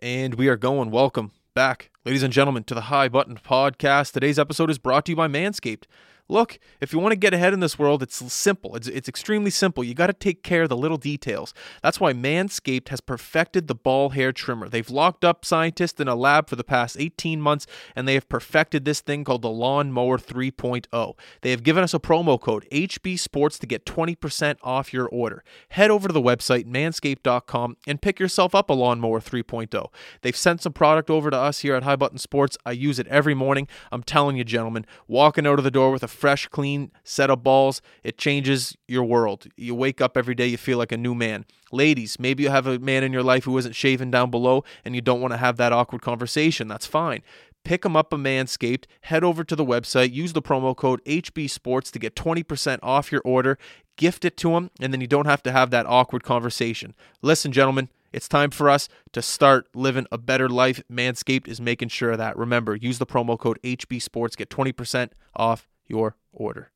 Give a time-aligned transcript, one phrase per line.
[0.00, 0.90] And we are going.
[0.90, 4.12] Welcome back, ladies and gentlemen, to the High Button Podcast.
[4.12, 5.84] Today's episode is brought to you by Manscaped.
[6.28, 8.74] Look, if you want to get ahead in this world, it's simple.
[8.74, 9.84] It's, it's extremely simple.
[9.84, 11.54] You got to take care of the little details.
[11.82, 14.68] That's why Manscaped has perfected the ball hair trimmer.
[14.68, 18.28] They've locked up scientists in a lab for the past 18 months, and they have
[18.28, 21.14] perfected this thing called the Lawnmower 3.0.
[21.42, 25.44] They have given us a promo code HB Sports to get 20% off your order.
[25.70, 29.86] Head over to the website manscaped.com and pick yourself up a Lawnmower 3.0.
[30.22, 32.58] They've sent some product over to us here at High Button Sports.
[32.66, 33.68] I use it every morning.
[33.92, 37.42] I'm telling you, gentlemen, walking out of the door with a fresh, clean set of
[37.42, 39.46] balls, it changes your world.
[39.56, 41.44] You wake up every day, you feel like a new man.
[41.72, 44.94] Ladies, maybe you have a man in your life who isn't shaving down below and
[44.94, 46.68] you don't want to have that awkward conversation.
[46.68, 47.22] That's fine.
[47.64, 51.50] Pick them up a Manscaped, head over to the website, use the promo code HB
[51.50, 53.58] Sports to get 20% off your order,
[53.96, 56.94] gift it to them, and then you don't have to have that awkward conversation.
[57.22, 60.80] Listen, gentlemen, it's time for us to start living a better life.
[60.90, 62.38] Manscaped is making sure of that.
[62.38, 66.70] Remember, use the promo code HB Sports, get 20% off your order.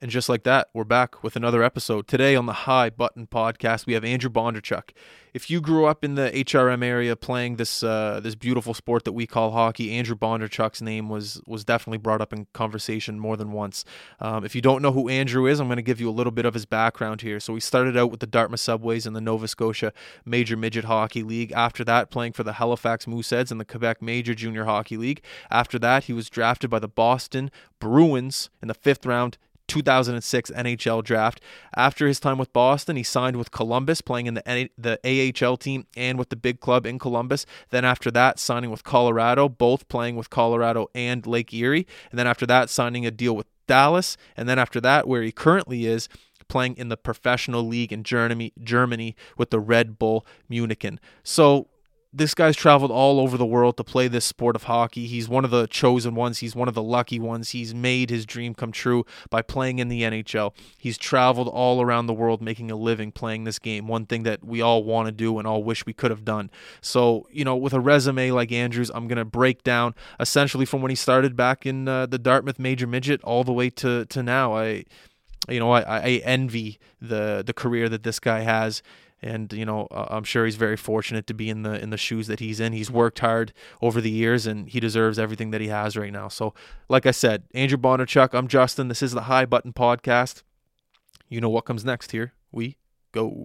[0.00, 2.06] And just like that, we're back with another episode.
[2.06, 4.90] Today on the High Button Podcast, we have Andrew Bodnarchuk.
[5.34, 9.12] If you grew up in the HRM area playing this uh, this beautiful sport that
[9.12, 13.50] we call hockey, Andrew Bodnarchuk's name was was definitely brought up in conversation more than
[13.50, 13.84] once.
[14.20, 16.30] Um, if you don't know who Andrew is, I'm going to give you a little
[16.30, 17.40] bit of his background here.
[17.40, 19.92] So he started out with the Dartmouth Subways in the Nova Scotia
[20.24, 21.50] Major Midget Hockey League.
[21.50, 25.22] After that, playing for the Halifax Mooseheads in the Quebec Major Junior Hockey League.
[25.50, 29.38] After that, he was drafted by the Boston Bruins in the fifth round
[29.68, 31.40] 2006 NHL draft.
[31.76, 34.98] After his time with Boston, he signed with Columbus, playing in the the
[35.44, 37.46] AHL team and with the big club in Columbus.
[37.70, 41.86] Then after that, signing with Colorado, both playing with Colorado and Lake Erie.
[42.10, 44.16] And then after that, signing a deal with Dallas.
[44.36, 46.08] And then after that, where he currently is,
[46.48, 50.98] playing in the professional league in Germany, Germany with the Red Bull Munichen.
[51.22, 51.68] So
[52.18, 55.06] this guy's traveled all over the world to play this sport of hockey.
[55.06, 56.38] He's one of the chosen ones.
[56.38, 57.50] He's one of the lucky ones.
[57.50, 60.52] He's made his dream come true by playing in the NHL.
[60.76, 63.86] He's traveled all around the world making a living playing this game.
[63.86, 66.50] One thing that we all want to do and all wish we could have done.
[66.80, 70.82] So, you know, with a resume like Andrews, I'm going to break down essentially from
[70.82, 74.22] when he started back in uh, the Dartmouth Major Midget all the way to to
[74.22, 74.56] now.
[74.56, 74.84] I
[75.48, 78.82] you know, I, I envy the the career that this guy has
[79.22, 81.96] and you know uh, I'm sure he's very fortunate to be in the in the
[81.96, 82.72] shoes that he's in.
[82.72, 83.52] He's worked hard
[83.82, 86.28] over the years, and he deserves everything that he has right now.
[86.28, 86.54] So,
[86.88, 88.88] like I said, Andrew Bodnarchuk, I'm Justin.
[88.88, 90.42] This is the High Button Podcast.
[91.28, 92.32] You know what comes next here.
[92.52, 92.76] We
[93.12, 93.44] go.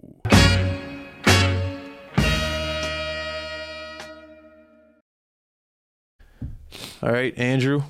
[7.02, 7.82] All right, Andrew,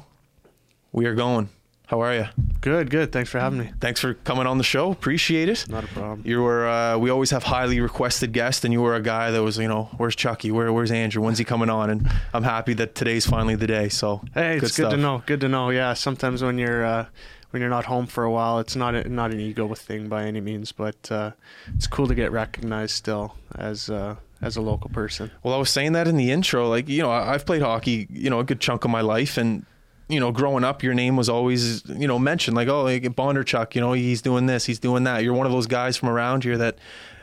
[0.92, 1.48] we are going.
[1.94, 2.26] How are you?
[2.60, 3.12] Good, good.
[3.12, 3.70] Thanks for having me.
[3.78, 4.90] Thanks for coming on the show.
[4.90, 5.64] Appreciate it.
[5.68, 6.22] Not a problem.
[6.24, 6.66] You were.
[6.66, 9.68] Uh, we always have highly requested guests, and you were a guy that was, you
[9.68, 10.50] know, where's Chucky?
[10.50, 11.22] Where, where's Andrew?
[11.22, 11.90] When's he coming on?
[11.90, 13.90] And I'm happy that today's finally the day.
[13.90, 14.90] So hey, good it's stuff.
[14.90, 15.22] good to know.
[15.24, 15.70] Good to know.
[15.70, 17.06] Yeah, sometimes when you're uh,
[17.50, 20.24] when you're not home for a while, it's not a, not an ego thing by
[20.24, 21.30] any means, but uh,
[21.76, 23.88] it's cool to get recognized still as.
[23.88, 25.30] Uh, as a local person.
[25.42, 26.68] Well, I was saying that in the intro.
[26.68, 29.64] Like, you know, I've played hockey, you know, a good chunk of my life, and
[30.14, 33.74] you know, growing up, your name was always, you know, mentioned like, oh, like Bodnarchuk,
[33.74, 35.24] you know, he's doing this, he's doing that.
[35.24, 36.78] You're one of those guys from around here that,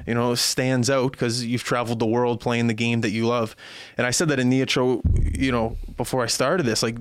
[0.05, 3.55] you know, stands out because you've traveled the world playing the game that you love.
[3.97, 6.97] And I said that in the intro, you know, before I started this, like,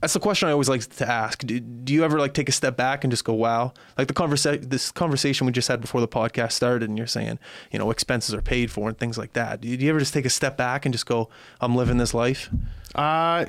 [0.00, 1.40] that's the question I always like to ask.
[1.40, 4.14] Do, do you ever like take a step back and just go, wow, like the
[4.14, 7.38] conversation, this conversation we just had before the podcast started, and you're saying,
[7.70, 9.60] you know, expenses are paid for and things like that.
[9.60, 11.28] Do you, do you ever just take a step back and just go,
[11.60, 12.48] I'm living this life?
[12.94, 13.46] Uh,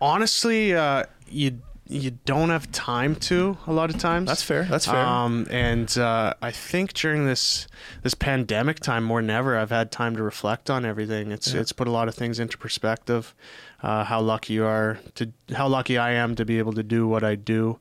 [0.00, 4.28] honestly, uh, you you don't have time to a lot of times.
[4.28, 4.62] That's fair.
[4.64, 5.04] That's fair.
[5.04, 7.66] Um, and uh, I think during this
[8.02, 11.32] this pandemic time, more than ever, I've had time to reflect on everything.
[11.32, 11.60] It's Yeah.
[11.60, 13.34] it's put a lot of things into perspective.
[13.82, 17.08] Uh, how lucky you are to how lucky I am to be able to do
[17.08, 17.78] what I do.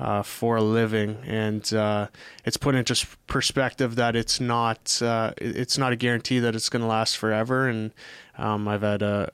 [0.00, 2.06] Uh, for a living, and uh,
[2.44, 2.94] it's put into
[3.26, 7.66] perspective that it's not uh, it's not a guarantee that it's going to last forever.
[7.66, 7.90] And
[8.36, 9.28] um, I've had a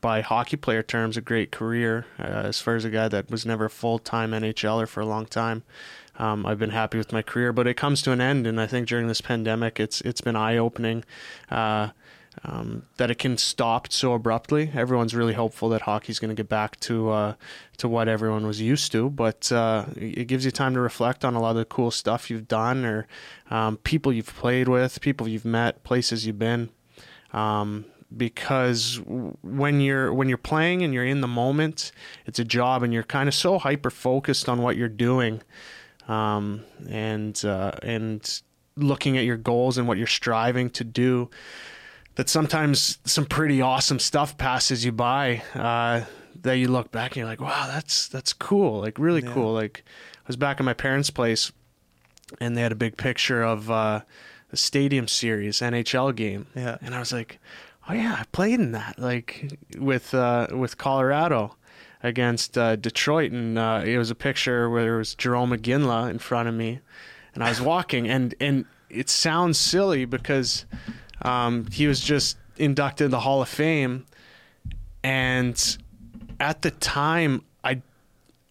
[0.00, 3.46] by hockey player terms, a great career uh, as far as a guy that was
[3.46, 5.62] never full time NHLer for a long time.
[6.18, 8.66] Um, I've been happy with my career, but it comes to an end, and I
[8.66, 11.04] think during this pandemic, it's it's been eye opening.
[11.50, 11.90] Uh,
[12.44, 14.70] um, that it can stop so abruptly.
[14.72, 17.34] Everyone's really hopeful that hockey's going to get back to uh,
[17.78, 21.34] to what everyone was used to, but uh, it gives you time to reflect on
[21.34, 23.06] a lot of the cool stuff you've done, or
[23.50, 26.70] um, people you've played with, people you've met, places you've been.
[27.32, 27.84] Um,
[28.16, 29.00] because
[29.42, 31.92] when you're when you're playing and you're in the moment,
[32.26, 35.42] it's a job, and you're kind of so hyper focused on what you're doing,
[36.08, 38.42] um, and uh, and
[38.76, 41.28] looking at your goals and what you're striving to do
[42.16, 46.02] that sometimes some pretty awesome stuff passes you by uh,
[46.42, 49.32] that you look back and you're like, wow, that's that's cool, like really Yeah.
[49.32, 49.52] cool.
[49.52, 49.84] Like
[50.18, 51.52] I was back at my parents' place,
[52.40, 54.00] and they had a big picture of uh,
[54.50, 56.78] the Stadium Series NHL game, Yeah.
[56.82, 57.38] and I was like,
[57.88, 61.56] oh yeah, I played in that, like with uh, with Colorado
[62.02, 66.18] against uh, Detroit, and uh, it was a picture where there was Jarome Iginla in
[66.18, 66.80] front of me,
[67.34, 70.64] and I was walking, and and it sounds silly because
[71.22, 74.06] um, he was just inducted in the Hall of Fame,
[75.02, 75.78] and
[76.38, 77.82] at the time, I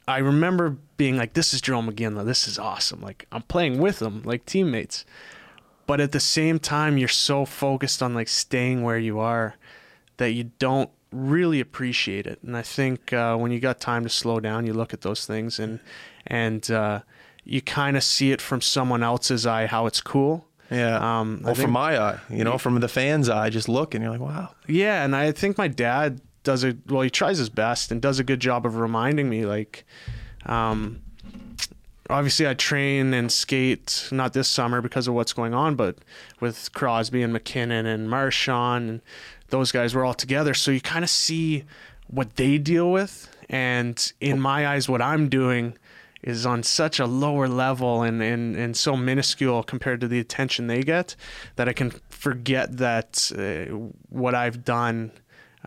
[0.07, 2.25] I remember being like, "This is Jarome Iginla.
[2.25, 3.01] This is awesome.
[3.01, 5.05] Like I'm playing with him, like teammates."
[5.89, 9.55] But at the same time, you're so focused on like staying where you are
[10.17, 12.37] that you don't really appreciate it.
[12.43, 15.25] And I think uh, when you got time to slow down, you look at those
[15.25, 15.79] things and
[16.27, 16.99] and uh,
[17.43, 20.45] you kind of see it from someone else's eye how it's cool.
[20.69, 20.97] Yeah.
[20.97, 24.03] Um, well, think- from my eye, you know, from the fan's eye, just look and
[24.03, 24.53] you're like, wow.
[24.67, 27.01] Yeah, and I think my dad does a well.
[27.01, 29.47] He tries his best and does a good job of reminding me.
[29.47, 29.85] Like,
[30.45, 31.01] um,
[32.09, 35.97] obviously, I train and skate not this summer because of what's going on, but
[36.39, 39.01] with Crosby and MacKinnon and Marchand and
[39.49, 40.53] those guys, we're all together.
[40.53, 41.65] So you kind of see
[42.07, 45.77] what they deal with, and in my eyes, what I'm doing
[46.21, 50.67] is on such a lower level and, and, and so minuscule compared to the attention
[50.67, 51.15] they get
[51.55, 53.73] that I can forget that uh,
[54.09, 55.11] what I've done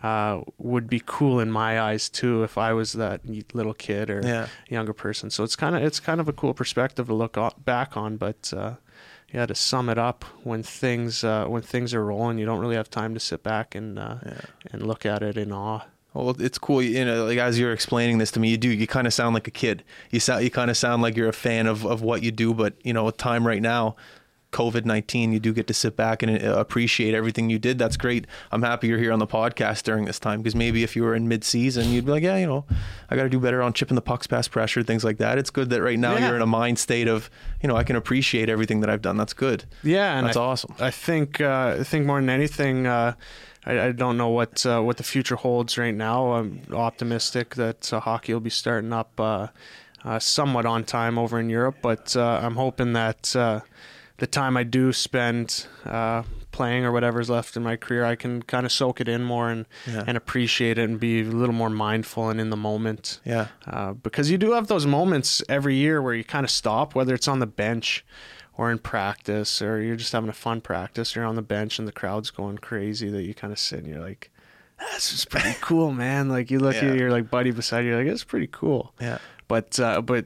[0.01, 3.21] uh, would be cool in my eyes too if I was that
[3.53, 4.47] little kid or Yeah.
[4.69, 5.29] younger person.
[5.29, 8.17] So it's kind of it's kind of a cool perspective to look back on.
[8.17, 8.73] But uh,
[9.31, 12.75] yeah, to sum it up, when things uh, when things are rolling, you don't really
[12.75, 14.15] have time to sit back and uh,
[14.71, 15.81] and look at it in awe.
[16.15, 16.81] Well, it's cool.
[16.83, 18.69] You know, like as you're explaining this to me, you do.
[18.69, 19.83] You kind of sound like a kid.
[20.11, 20.43] You sound.
[20.43, 22.53] You kind of sound like you're a fan of, of what you do.
[22.53, 23.95] But you know, with time right now,
[24.53, 27.77] COVID nineteen, you do get to sit back and uh, appreciate everything you did.
[27.77, 28.25] That's great.
[28.51, 31.15] I'm happy you're here on the podcast during this time because maybe if you were
[31.15, 32.65] in mid season, you'd be like, yeah, you know,
[33.09, 35.37] I got to do better on chipping the pucks past pressure, things like that.
[35.37, 36.27] It's good that right now Yeah.
[36.27, 37.29] you're in a mind state of,
[37.61, 39.17] you know, I can appreciate everything that I've done.
[39.17, 39.65] That's good.
[39.83, 40.75] Yeah, and That's I, awesome.
[40.79, 43.13] I think uh, I think more than anything, uh,
[43.65, 46.33] I, I don't know what uh, what the future holds right now.
[46.33, 49.47] I'm optimistic that uh, hockey will be starting up uh,
[50.03, 53.61] uh, somewhat on time over in Europe, but uh, I'm hoping that uh,
[54.17, 58.43] the time I do spend uh, playing or whatever's left in my career, I can
[58.43, 60.03] kind of soak it in more and Yeah.
[60.05, 63.19] and appreciate it and be a little more mindful and in the moment.
[63.25, 63.47] Yeah.
[63.65, 67.13] Uh, because you do have those moments every year where you kind of stop, whether
[67.15, 68.05] it's on the bench
[68.55, 71.15] or in practice, or you're just having a fun practice.
[71.15, 73.09] You're on the bench and the crowd's going crazy.
[73.09, 74.29] That you kind of sit and you're like,
[74.93, 76.89] "This is pretty cool, man." Like you look Yeah.
[76.91, 79.17] at your like buddy beside you, you're like, "It's pretty cool." Yeah.
[79.53, 80.25] But uh, but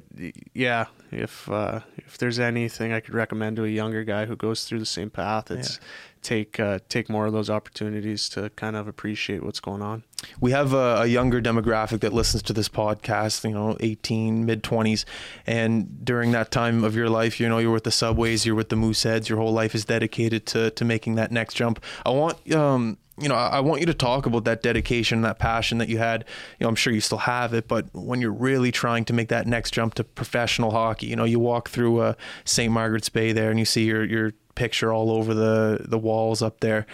[0.54, 4.64] yeah, if uh, if there's anything I could recommend to a younger guy who goes
[4.64, 5.82] through the same path, it's
[6.22, 10.04] take uh, take more of those opportunities to kind of appreciate what's going on.
[10.40, 14.64] we have a, a younger demographic that listens to this podcast you know 18 mid
[14.64, 15.04] 20s
[15.46, 18.70] and during that time of your life you know you're with the subways you're with
[18.70, 22.36] the mooseheads your whole life is dedicated to to making that next jump i want
[22.56, 25.80] um you know, I I want you to talk about that dedication, and that passion
[25.80, 26.26] that you had.
[26.60, 29.30] You know, I'm sure you still have it, but when you're really trying to make
[29.30, 32.14] that next jump to professional hockey, you know, you walk through uh,
[32.46, 32.72] St.
[32.72, 36.60] Margaret's Bay there, and you see your your picture all over the the walls up
[36.60, 36.86] there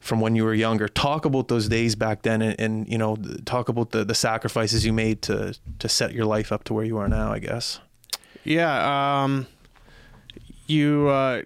[0.00, 0.86] from when you were younger.
[0.86, 4.84] Talk about those days back then, and, and you know, talk about the the sacrifices
[4.84, 7.32] you made to to set your life up to where you are now.
[7.32, 7.80] I guess.
[8.44, 9.46] Yeah, um,
[10.66, 11.42] you uh,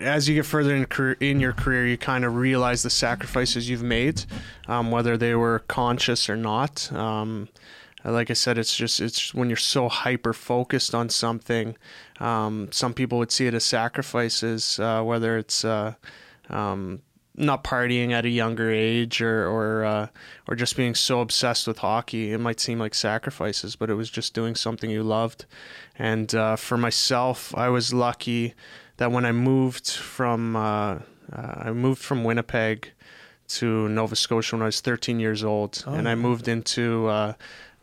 [0.00, 3.70] as you get further in career, in your career, you kind of realize the sacrifices
[3.70, 4.24] you've made,
[4.66, 6.92] um, whether they were conscious or not.
[6.92, 7.48] Um,
[8.04, 11.76] like I said, it's just it's when you're so hyper focused on something.
[12.20, 15.94] Um, some people would see it as sacrifices, uh, whether it's uh,
[16.48, 17.02] um,
[17.34, 20.06] not partying at a younger age or or uh,
[20.48, 22.32] or just being so obsessed with hockey.
[22.32, 25.44] It might seem like sacrifices, but it was just doing something you loved.
[25.98, 28.54] And uh, for myself, I was lucky
[28.98, 30.98] that when I moved from uh,
[31.32, 32.92] uh, I moved from Winnipeg
[33.48, 37.32] to Nova Scotia when I was 13 years old, Oh, and I moved into uh,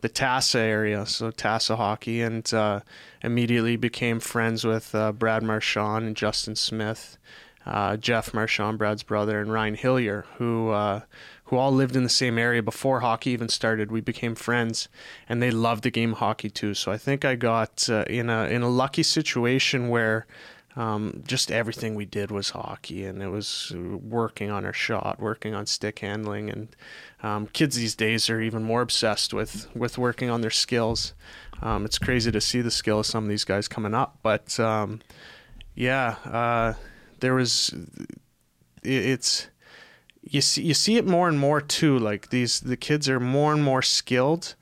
[0.00, 2.80] the Tassa area, so Tassa hockey, and uh,
[3.22, 7.18] immediately became friends with uh, Brad Marchand and Justin Smith,
[7.64, 11.00] uh, Jeff Marchand, Brad's brother, and Ryan Hillier, who uh,
[11.46, 13.90] who all lived in the same area before hockey even started.
[13.90, 14.88] We became friends,
[15.28, 16.74] and they loved the game of hockey too.
[16.74, 20.26] So I think I got uh, in a in a lucky situation where.
[20.76, 25.54] Um, just everything we did was hockey, and it was working on our shot, working
[25.54, 26.76] on stick handling, and
[27.22, 31.14] um, kids these days are even more obsessed with with working on their skills.
[31.62, 34.60] Um, it's crazy to see the skill of some of these guys coming up, but
[34.60, 35.00] um,
[35.74, 36.74] yeah, uh,
[37.20, 37.70] there was
[38.82, 39.48] it, it's
[40.22, 41.98] you see you see it more and more too.
[41.98, 44.56] Like these the kids are more and more skilled.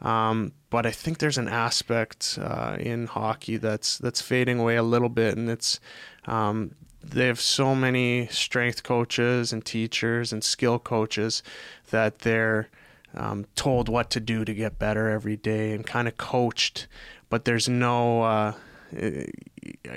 [0.00, 4.82] Um, but I think there's an aspect uh, in hockey that's that's fading away a
[4.82, 5.80] little bit, and it's
[6.26, 11.42] um, they have so many strength coaches and teachers and skill coaches
[11.90, 12.68] that they're
[13.14, 16.86] um, told what to do to get better every day and kind of coached,
[17.28, 18.22] but there's no.
[18.22, 18.52] Uh,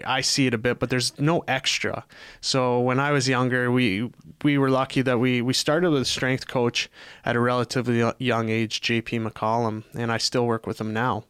[0.05, 2.05] I see it a bit, but there's no extra.
[2.39, 4.09] So when I was younger, we
[4.43, 6.89] we were lucky that we we started with a strength coach
[7.25, 11.23] at a relatively young age, JP McCollum, and I still work with him now.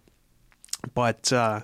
[0.93, 1.61] But uh,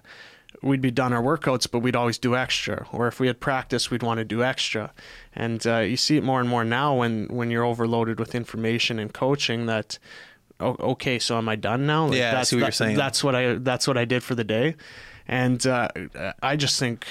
[0.62, 2.88] we'd be done our workouts, but we'd always do extra.
[2.92, 4.94] Or if we had practice, we'd want to do extra.
[5.36, 9.00] And uh, you see it more and more now when when you're overloaded with information
[9.00, 10.00] and coaching that.
[10.60, 12.08] okay, so am I done now?
[12.08, 12.98] Like, yeah, that's I see what that, you're saying.
[12.98, 14.76] That's what I that's what I did for the day
[15.28, 15.90] and uh,
[16.42, 17.06] I just think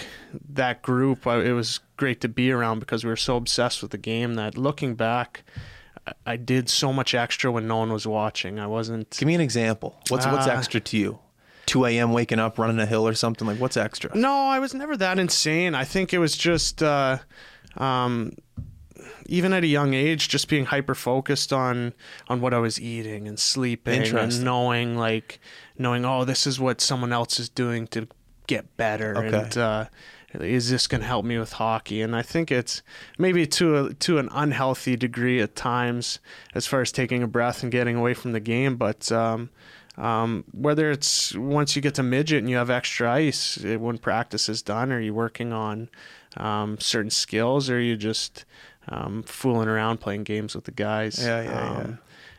[0.50, 3.98] that group it was great to be around because we were so obsessed with the
[3.98, 5.44] game that looking back.
[6.24, 8.60] I did so much extra when no one was watching.
[8.60, 9.10] I wasn't.
[9.10, 9.96] Give me an example.
[10.08, 11.18] What's uh, what's extra to you?
[11.66, 12.12] 2 a.m.
[12.12, 13.58] waking up, running a hill or something like.
[13.58, 14.16] What's extra?
[14.16, 15.74] No, I was never that insane.
[15.74, 17.18] I think it was just, uh,
[17.76, 18.32] um,
[19.28, 21.92] even at a young age, just being hyper focused on
[22.28, 25.40] on what I was eating and sleeping and knowing like
[25.78, 28.08] knowing oh this is what someone else is doing to
[28.46, 29.38] get better okay.
[29.38, 29.84] and uh,
[30.34, 32.82] is this going to help me with hockey and i think it's
[33.18, 36.18] maybe to a, to an unhealthy degree at times
[36.54, 39.50] as far as taking a breath and getting away from the game but um,
[39.96, 44.48] um, whether it's once you get to midget and you have extra ice when practice
[44.48, 45.88] is done are you working on
[46.36, 48.44] um, certain skills or are you just
[48.88, 51.98] um, fooling around playing games with the guys yeah yeah, yeah um,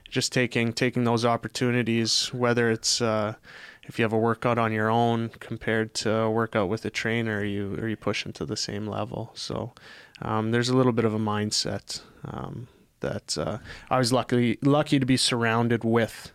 [0.09, 3.35] just taking taking those opportunities, whether it's uh,
[3.83, 7.43] if you have a workout on your own compared to a workout with a trainer,
[7.43, 9.31] you are you pushing to the same level.
[9.33, 9.73] So
[10.21, 12.67] um, there's a little bit of a mindset um,
[13.01, 13.57] that uh,
[13.89, 16.31] I was lucky lucky to be surrounded with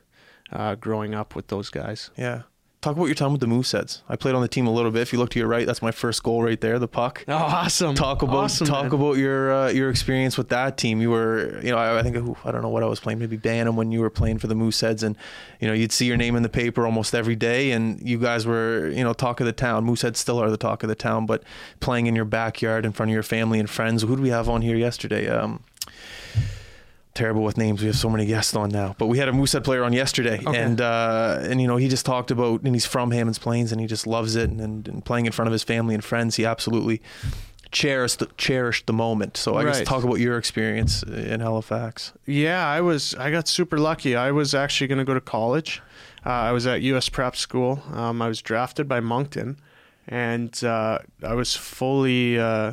[0.51, 2.11] uh, growing up with those guys.
[2.17, 2.43] Yeah
[2.83, 4.03] talk about your time with the Mooseheads.
[4.09, 5.03] I played on the team a little bit.
[5.03, 7.25] If you look to your right, that's my first goal right there, the puck.
[7.29, 7.95] Oh, awesome!
[7.95, 8.93] Talk about awesome, talk man.
[8.93, 11.01] about your uh, your experience with that team.
[11.01, 13.37] You were, you know, I, I think I don't know what I was playing, maybe
[13.37, 15.17] Bantam when you were playing for the Mooseheads, and
[15.61, 18.47] you know, you'd see your name in the paper almost every day, and you guys
[18.47, 19.87] were, you know, talk of the town.
[19.87, 21.45] Mooseheads still are the talk of the town, but
[21.81, 24.03] playing in your backyard in front of your family and friends.
[24.03, 25.29] Who do we have on here yesterday?
[25.29, 25.63] Um,
[27.15, 27.81] terrible with names.
[27.81, 30.41] We have so many guests on now, but we had a Moosehead player on yesterday,
[30.45, 30.59] okay.
[30.59, 33.81] and uh, and you know he just talked about, and he's from Hammonds Plains, and
[33.81, 36.37] he just loves it, and, and, and playing in front of his family and friends,
[36.37, 37.01] he absolutely
[37.71, 39.37] cherished the, cherished the moment.
[39.37, 39.75] So I right.
[39.75, 42.13] guess talk about your experience in Halifax.
[42.27, 44.17] Yeah, I was I got super lucky.
[44.17, 45.83] I was actually going to go to college.
[46.25, 47.09] Uh, I was at U.S.
[47.09, 47.83] Prep School.
[47.93, 49.59] Um, I was drafted by Moncton,
[50.09, 52.39] and uh, I was fully.
[52.39, 52.73] Uh,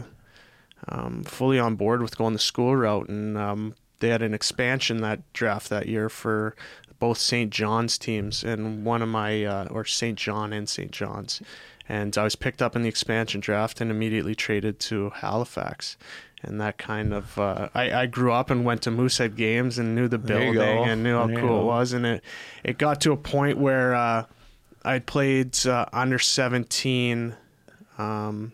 [0.87, 5.01] um, fully on board with going the school route, and um, they had an expansion
[5.01, 6.55] that draft that year for
[6.99, 7.49] both St.
[7.51, 10.17] John's teams, and one of my uh, or St.
[10.17, 10.91] John and St.
[10.91, 11.41] John's,
[11.87, 15.97] and I was picked up in the expansion draft and immediately traded to Halifax.
[16.41, 19.93] And that kind of, uh, I, I grew up and went to Moosehead games and
[19.93, 21.91] knew the building and knew how there cool it was.
[21.91, 22.23] And it,
[22.63, 24.25] it got to a point where uh,
[24.85, 27.35] I played uh, under 17
[27.97, 28.53] um,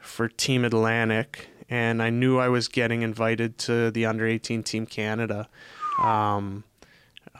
[0.00, 4.84] for Team Atlantic and I knew I was getting invited to the under 18 Team
[4.84, 5.48] Canada
[6.02, 6.64] um,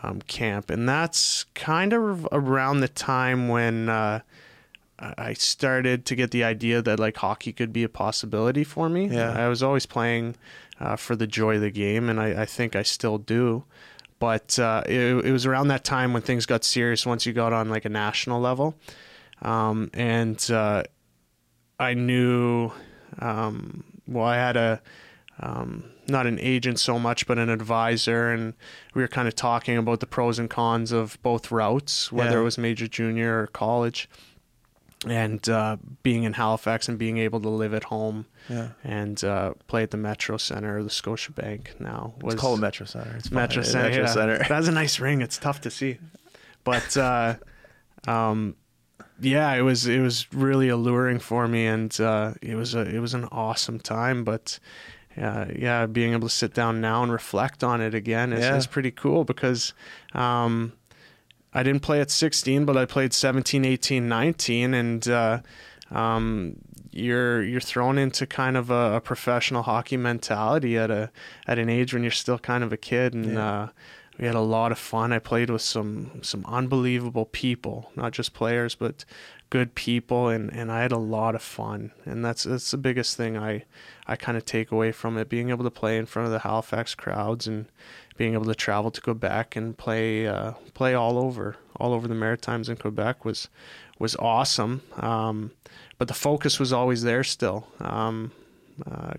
[0.02, 0.70] um, camp.
[0.70, 4.20] And that's kind of around the time when uh,
[4.98, 9.08] I started to get the idea that like hockey could be a possibility for me.
[9.08, 9.32] Yeah.
[9.32, 10.36] I was always playing
[10.80, 13.64] uh, for the joy of the game, and I, I think I still do.
[14.18, 17.52] But uh, it, it, was around that time when things got serious once you got
[17.52, 18.76] on like a national level.
[19.42, 20.84] Um, and uh,
[21.78, 22.70] I knew
[23.18, 24.82] um, well, I had a
[25.40, 28.54] um, not an agent so much, but an advisor, and
[28.94, 32.40] we were kind of talking about the pros and cons of both routes, whether yeah.
[32.40, 34.08] it was major, junior, or college,
[35.06, 38.68] and uh, being in Halifax and being able to live at home yeah.
[38.84, 42.14] and uh, play at the Metro Center or the Scotiabank now.
[42.20, 43.16] Was, it's called Metro Center.
[43.16, 43.88] It's Metro Center.
[43.88, 44.12] Metro yeah.
[44.12, 44.44] Center.
[44.48, 45.22] That's a nice ring.
[45.22, 45.98] It's tough to see,
[46.64, 46.96] but.
[46.96, 47.36] Uh,
[48.06, 48.56] um,
[49.20, 53.00] yeah, it was it was really alluring for me, and uh, it was a it
[53.00, 54.24] was an awesome time.
[54.24, 54.58] But
[55.20, 58.56] uh, yeah, being able to sit down now and reflect on it again is, yeah.
[58.56, 59.74] is pretty cool because
[60.14, 60.72] um,
[61.52, 65.40] I didn't play at 16, but I played 17, 18, 19, and uh,
[65.90, 66.56] um,
[66.90, 71.10] you're you're thrown into kind of a, a, professional hockey mentality at a
[71.46, 73.68] at an age when you're still kind of a kid, and yeah.
[74.18, 75.12] We had a lot of fun.
[75.12, 79.04] I played with some some unbelievable people, not just players, but
[79.50, 81.92] good people, and, and I had a lot of fun.
[82.04, 83.64] And that's that's the biggest thing I
[84.06, 86.40] I kind of take away from it: being able to play in front of the
[86.40, 87.66] Halifax crowds and
[88.16, 92.14] being able to travel to Quebec and play uh, play all over all over the
[92.14, 93.48] Maritimes in Quebec was
[93.98, 94.82] was awesome.
[94.96, 95.52] Um,
[95.98, 97.66] but the focus was always there still.
[97.80, 98.32] Um,
[98.90, 99.14] uh,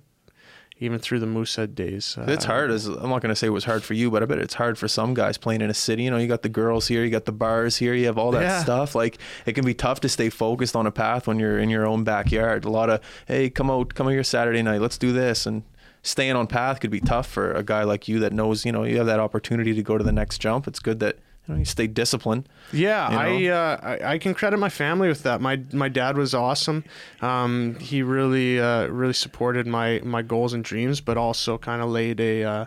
[0.84, 2.18] even through the Moosehead days.
[2.20, 2.70] Uh, It's hard.
[2.72, 4.54] As I'm not going to say it was hard for you, but I bet it's
[4.56, 6.04] hard for some guys playing in a city.
[6.04, 8.32] You know, you got the girls here, you got the bars here, you have all
[8.32, 8.62] that Yeah.
[8.64, 8.94] stuff.
[8.96, 11.86] Like it can be tough to stay focused on a path when you're in your
[11.86, 12.66] own backyard.
[12.66, 15.64] A lot of hey, come out, come out here Saturday night, let's do this, and
[16.02, 18.66] staying on path could be tough for a guy like you that knows.
[18.66, 20.68] You know, you have that opportunity to go to the next jump.
[20.68, 22.48] It's good that you know you stay disciplined.
[22.72, 23.54] Yeah, you know?
[23.54, 25.42] I, uh, I I can credit my family with that.
[25.42, 26.84] My my dad was awesome.
[27.22, 31.90] Um, he really uh, really supported my my goals and dreams, but also kind of
[31.90, 32.66] laid a uh,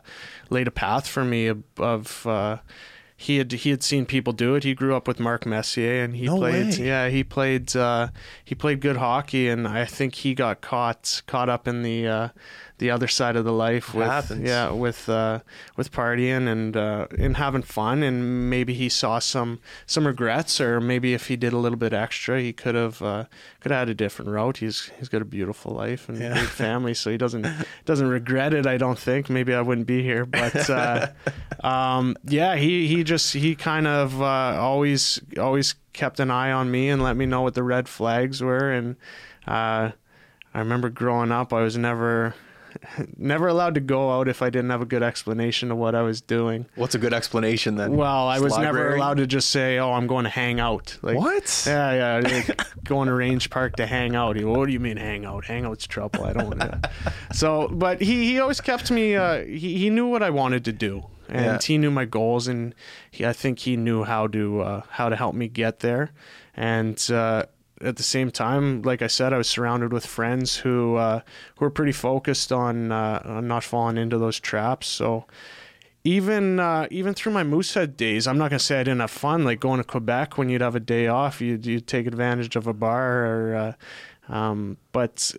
[0.50, 1.62] laid a path for me of.
[1.78, 2.58] of uh,
[3.18, 4.62] he had he had seen people do it.
[4.62, 6.78] He grew up with Mark Messier, and he No played.
[6.78, 6.86] way.
[6.86, 7.74] Yeah, he played.
[7.74, 8.08] Uh,
[8.44, 12.28] he played good hockey, and I think he got caught caught up in the uh,
[12.78, 14.42] the other side of the life with happens.
[14.46, 15.40] yeah with uh,
[15.76, 20.80] with partying and uh, and having fun, and maybe he saw some some regrets, or
[20.80, 23.24] maybe if he did a little bit extra, he could have uh,
[23.60, 24.58] could have had a different route.
[24.58, 26.34] He's he's got a beautiful life and Yeah.
[26.34, 27.46] great family, so he doesn't
[27.86, 28.66] doesn't regret it.
[28.66, 29.30] I don't think.
[29.30, 31.06] Maybe I wouldn't be here, but uh,
[31.66, 34.24] um, yeah, he he just he kind of uh,
[34.60, 38.42] always always kept an eye on me and let me know what the red flags
[38.42, 38.96] were, and
[39.46, 39.92] uh,
[40.52, 42.34] I remember growing up, I was never
[43.16, 46.02] never allowed to go out if I didn't have a good explanation of what I
[46.02, 46.66] was doing.
[46.74, 47.96] What's a good explanation then?
[47.96, 51.16] Well, I was never allowed to just say, "Oh, I'm going to hang out." Like
[51.16, 51.64] What?
[51.66, 54.36] Yeah, yeah, like going to Range Park to hang out.
[54.42, 55.44] What do you mean hang out?
[55.46, 56.24] Hang out's trouble.
[56.24, 56.46] I don't.
[56.46, 56.90] want to.
[57.32, 59.14] So, but he he always kept me.
[59.16, 61.58] Uh, he he knew what I wanted to do, and Yeah.
[61.60, 62.74] he knew my goals, and
[63.10, 66.12] he, I think he knew how to uh, how to help me get there,
[66.54, 66.98] and.
[67.80, 71.20] At the same time, like I said, I was surrounded with friends who uh,
[71.56, 74.86] who were pretty focused on uh, on not falling into those traps.
[74.86, 75.26] So
[76.04, 79.44] even uh, even through my Moosehead days, I'm not gonna say I didn't have fun.
[79.44, 82.66] Like going to Quebec when you'd have a day off, you'd you'd take advantage of
[82.66, 83.26] a bar.
[83.26, 83.54] Or,
[84.28, 85.34] uh, um, but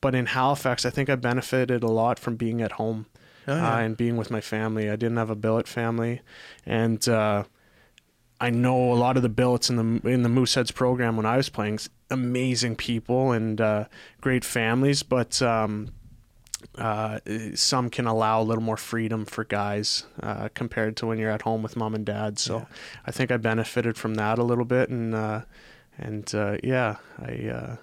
[0.00, 3.06] but in Halifax, I think I benefited a lot from being at home
[3.46, 3.76] Oh, yeah.
[3.76, 4.90] uh, and being with my family.
[4.90, 6.20] I didn't have a billet family,
[6.66, 7.44] and uh,
[8.40, 11.36] I know a lot of the billets in the in the Mooseheads program when I
[11.36, 11.80] was playing.
[12.10, 13.84] Amazing people and uh,
[14.20, 15.90] great families, but um,
[16.76, 17.18] uh,
[17.54, 21.42] some can allow a little more freedom for guys uh, compared to when you're at
[21.42, 22.38] home with mom and dad.
[22.38, 22.66] So
[23.06, 25.42] I think I benefited from that a little bit, and uh,
[25.98, 27.78] and uh, yeah, I.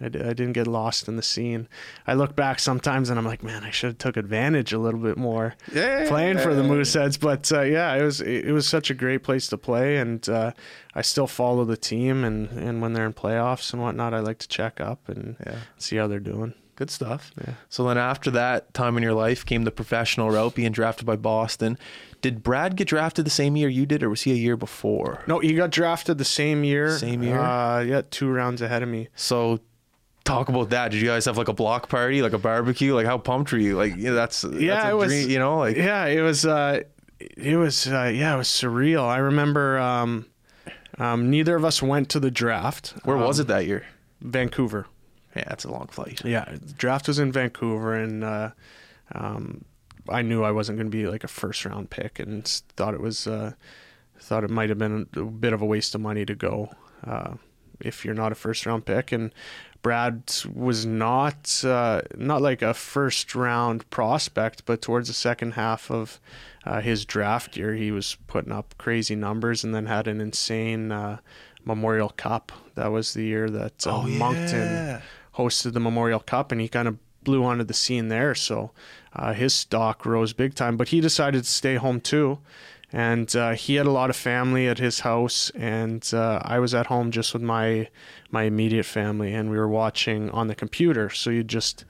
[0.00, 1.68] I, d- I didn't get lost in the scene.
[2.06, 5.00] I look back sometimes and I'm like, man, I should have took advantage a little
[5.00, 6.06] bit more Yeah.
[6.08, 7.18] playing for the Mooseheads.
[7.18, 10.52] But uh, yeah, it was it was such a great place to play, and uh,
[10.94, 12.24] I still follow the team.
[12.24, 15.56] And, and when they're in playoffs and whatnot, I like to check up and Yeah.
[15.78, 16.54] see how they're doing.
[16.76, 17.32] Good stuff.
[17.40, 17.54] Yeah.
[17.70, 21.16] So then after that time in your life came the professional route, being drafted by
[21.16, 21.78] Boston.
[22.20, 25.22] Did Brad get drafted the same year you did, or was he a year before?
[25.26, 26.98] No, he got drafted the same year.
[26.98, 27.38] Same year?
[27.38, 29.08] Uh, yeah, two rounds ahead of me.
[29.14, 29.60] So
[30.26, 30.90] talk about that.
[30.90, 32.94] Did you guys have like a block party, like a barbecue?
[32.94, 33.76] Like how pumped were you?
[33.76, 36.44] Like yeah, that's Yeah, that's a it was- dream, you know, like Yeah, it was.
[36.44, 36.82] Uh,
[37.18, 37.86] it was.
[37.86, 39.04] Uh, yeah, it was surreal.
[39.04, 39.78] I remember.
[39.78, 40.26] Um,
[40.98, 42.94] um, neither of us went to the draft.
[43.04, 43.84] where was Um, it that year?
[44.20, 44.86] Vancouver.
[45.34, 46.22] Yeah, that's a long flight.
[46.24, 48.50] Yeah, the draft was in Vancouver, and uh,
[49.14, 49.64] um,
[50.08, 53.00] I knew I wasn't going to be like a first round pick, and thought it
[53.00, 53.52] was uh,
[54.18, 56.70] thought it might have been a bit of a waste of money to go
[57.06, 57.34] uh,
[57.80, 59.12] if you're not a first round pick.
[59.12, 59.32] And
[59.86, 65.92] Brad was not uh, not like a first round prospect, but towards the second half
[65.92, 66.18] of
[66.64, 70.90] uh, his draft year, he was putting up crazy numbers, and then had an insane
[70.90, 71.18] uh,
[71.64, 72.50] Memorial Cup.
[72.74, 75.00] That was the year that uh, Moncton
[75.36, 78.34] hosted the Memorial Cup, and he kind of blew onto the scene there.
[78.34, 78.72] So
[79.12, 80.76] uh, his stock rose big time.
[80.76, 82.40] But he decided to stay home too,
[82.96, 86.72] and uh, he had a lot of family at his house, and uh, I was
[86.72, 87.88] at home just with my
[88.30, 91.10] my immediate family, and we were watching on the computer.
[91.10, 91.84] So you'd just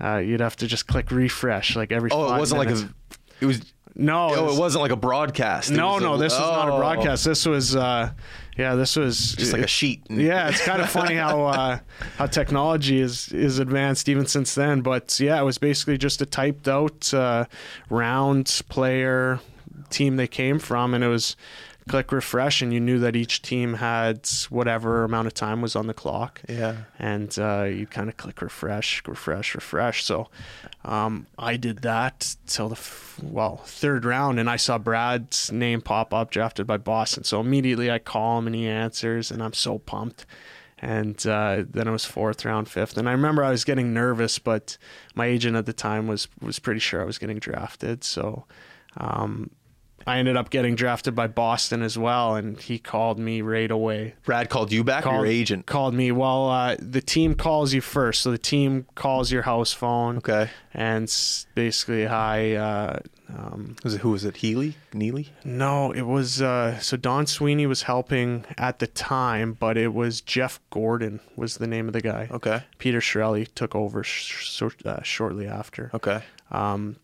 [0.00, 2.10] uh, you'd have to just click refresh like every.
[2.10, 2.92] Oh, it wasn't like a.
[3.40, 3.60] It was.
[3.94, 4.34] no.
[4.34, 5.70] Oh, it wasn't like a broadcast.
[5.70, 7.24] It No, no, a- this was not a oh, broadcast.
[7.24, 8.10] This was, uh,
[8.58, 10.02] yeah, this was Just like a sheet.
[10.10, 11.78] yeah, it's kind of funny how uh,
[12.18, 14.80] how technology is is advanced even since then.
[14.80, 17.44] But yeah, it was basically just a typed out uh,
[17.88, 19.38] round player
[19.90, 21.36] team they came from, and it was
[21.88, 25.86] click refresh, and you knew that each team had whatever amount of time was on
[25.88, 26.76] the clock Yeah.
[26.98, 30.04] and uh, you kind of click refresh, refresh, refresh.
[30.04, 30.28] So
[30.84, 35.80] um, I did that till the f- well third round, and I saw Brad's name
[35.80, 37.24] pop up, drafted by Boston.
[37.24, 40.26] So immediately I call him, and he answers, and I'm so pumped.
[40.82, 44.38] And uh, then it was fourth round, fifth, and I remember I was getting nervous,
[44.38, 44.78] but
[45.14, 48.02] my agent at the time was was pretty sure I was getting drafted.
[48.04, 48.44] So
[48.96, 49.50] um,
[50.06, 54.14] I ended up getting drafted by Boston as well, and he called me right away
[54.24, 55.66] Brad called you back, or called, your agent.
[55.66, 56.10] called me.
[56.10, 60.48] Well, uh, the team calls you first, so the team calls your house phone Okay.
[60.74, 61.04] and
[61.54, 62.54] basically, hi.
[62.54, 64.38] Uh, um, Was it who was it?
[64.38, 64.74] Healy?
[64.92, 65.28] Neely?
[65.44, 70.20] no, it was uh, so Don Sweeney was helping at the time, but it was
[70.20, 72.26] Jeff Gorton was the name of the guy.
[72.32, 72.62] Okay.
[72.78, 75.90] Peter Chiarelli took over sh- sh- uh, shortly after.
[75.94, 76.22] Okay.
[76.50, 76.96] Um,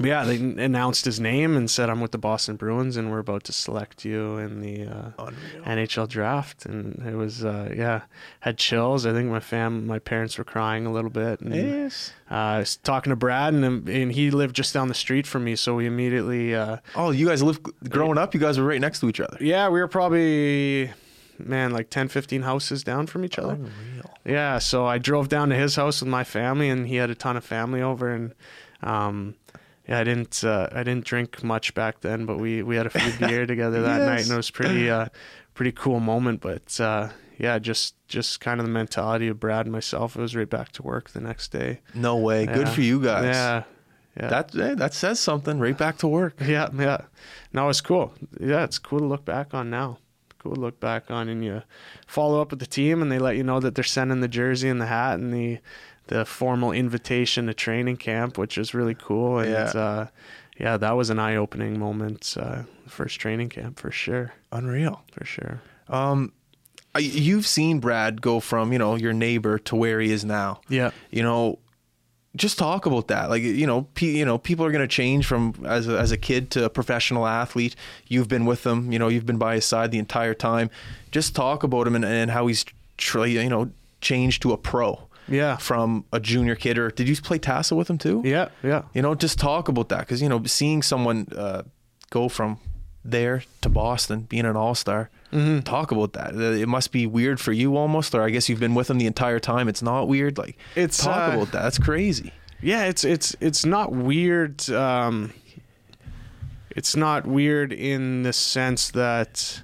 [0.00, 3.44] yeah, they announced his name and said, "I'm with the Boston Bruins, and we're about
[3.44, 5.30] to select you in the uh,
[5.64, 8.02] NHL draft." And it was, uh, yeah,
[8.40, 9.04] had chills.
[9.06, 11.40] I think my fam, my parents were crying a little bit.
[11.40, 12.12] And, Yes.
[12.30, 15.44] uh, I was talking to Brad, and and he lived just down the street from
[15.44, 18.34] me, so we immediately, uh, Oh, you guys lived growing up.
[18.34, 19.36] You guys were right next to each other.
[19.40, 20.90] yeah, we were probably,
[21.38, 23.54] man, like 10, 15 houses down from each other.
[23.54, 24.14] Unreal.
[24.24, 27.14] Yeah, so I drove down to his house with my family, and he had a
[27.14, 28.34] ton of family over, and
[28.82, 29.34] um,
[29.88, 32.90] yeah, I didn't uh, I didn't drink much back then, but we we had a
[32.90, 35.06] few beer together that night, and it was pretty uh,
[35.54, 36.42] pretty cool moment.
[36.42, 40.14] But uh, yeah, just just kind of the mentality of Brad and myself.
[40.14, 41.80] It was right back to work the next day.
[41.94, 42.44] No way.
[42.44, 43.34] Good for you guys.
[43.34, 43.62] Yeah,
[44.16, 45.58] yeah, That eh, that says something.
[45.58, 46.34] Right back to work.
[46.44, 47.02] yeah, yeah.
[47.54, 48.12] No, it's cool.
[48.38, 49.98] Yeah, it's cool to look back on now.
[50.38, 51.62] Cool to look back on, and you
[52.06, 54.68] follow up with the team, and they let you know that they're sending the jersey
[54.68, 55.58] and the hat and the
[56.08, 59.38] the formal invitation to training camp, which is really cool.
[59.38, 59.80] And Yeah.
[59.80, 60.06] uh,
[60.58, 62.34] yeah, that was an eye opening moment.
[62.38, 65.02] Uh, first training camp for sure, Unreal.
[65.12, 65.60] for sure.
[65.88, 66.32] Um,
[66.98, 70.60] you've seen Brad go from you know your neighbor to where he is now.
[70.68, 71.58] Yeah, You know,
[72.36, 73.30] just talk about that.
[73.30, 76.10] Like you know, pe- you know, people are going to change from as a, as
[76.12, 77.76] a kid to a professional athlete.
[78.08, 78.90] You've been with him.
[78.92, 80.70] You know, you've been by his side the entire time.
[81.12, 82.64] Just talk about him and, and how he's
[82.96, 86.78] tr- you know changed to a pro yeah, from a junior kid.
[86.78, 88.22] Or did you play tassel with him too?
[88.24, 88.82] yeah, yeah.
[88.94, 91.62] You know, just talk about that because you know, seeing someone uh,
[92.10, 92.58] go from
[93.04, 95.10] there to Boston, being an All Star.
[95.32, 95.60] Mm-hmm.
[95.60, 96.34] Talk about that.
[96.34, 98.98] Uh, It must be weird for you almost, or I guess you've been with him
[98.98, 99.68] the entire time.
[99.68, 100.38] It's not weird.
[100.38, 101.62] Like, It's, talk uh, about that.
[101.62, 102.32] That's crazy.
[102.62, 104.68] Yeah, it's it's it's not weird.
[104.70, 105.32] Um,
[106.70, 109.62] it's not weird in the sense that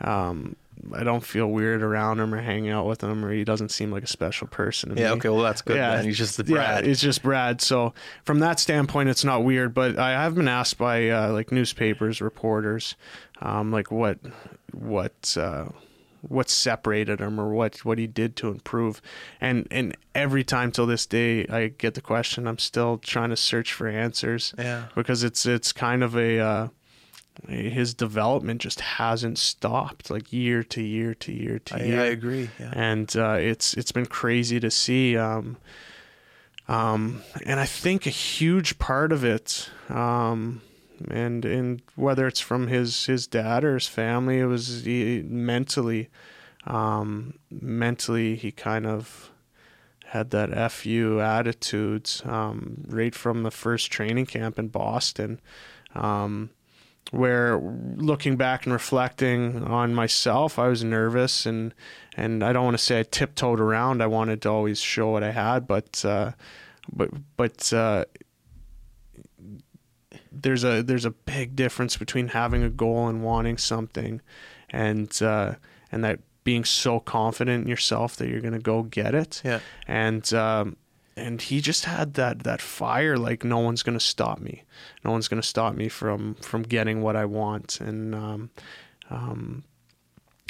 [0.00, 0.56] um,
[0.94, 3.90] I don't feel weird around him or hanging out with him, or he doesn't seem
[3.90, 4.94] like a special person.
[4.94, 5.08] To Yeah.
[5.10, 5.16] me.
[5.16, 5.28] Okay.
[5.28, 5.76] Well, that's good.
[5.76, 5.96] Yeah.
[5.96, 6.04] man.
[6.04, 6.84] He's just the Brad.
[6.84, 7.60] Yeah, it's just Brad.
[7.60, 9.74] So from that standpoint, it's not weird.
[9.74, 12.94] But I have been asked by uh, like newspapers, reporters,
[13.40, 14.18] um, like what
[14.72, 15.66] what uh,
[16.22, 19.00] what separated him or what what he did to improve.
[19.40, 22.46] And and every time till this day, I get the question.
[22.46, 24.86] I'm still trying to search for answers yeah.
[24.94, 26.38] because it's it's kind of a.
[26.38, 26.68] Uh,
[27.48, 32.04] his development just hasn't stopped, like year to year to year to I, year I
[32.06, 32.50] agree.
[32.58, 32.72] Yeah.
[32.74, 35.16] and uh, it's it's been crazy to see.
[35.16, 35.56] Um,
[36.68, 40.62] um, and I think a huge part of it, um,
[41.10, 46.08] and and whether it's from his his dad or his family, it was he, mentally,
[46.66, 49.30] um, mentally he kind of
[50.06, 55.40] had that fu attitudes um, right from the first training camp in Boston.
[55.94, 56.50] Um,
[57.10, 61.74] where looking back and reflecting on myself, I was nervous and
[62.16, 64.02] and I don't want to say I tiptoed around.
[64.02, 66.32] I wanted to always show what I had, but uh,
[66.92, 68.04] but but uh,
[70.32, 74.20] there's a there's a big difference between having a goal and wanting something,
[74.70, 75.54] and uh,
[75.90, 79.60] and that being so confident in yourself that you're gonna go get it yeah.
[79.86, 80.76] and um,
[81.16, 84.64] and he just had that that fire like no one's gonna stop me.
[85.04, 87.80] No one's gonna stop me from from getting what I want.
[87.80, 88.50] And um,
[89.10, 89.64] um,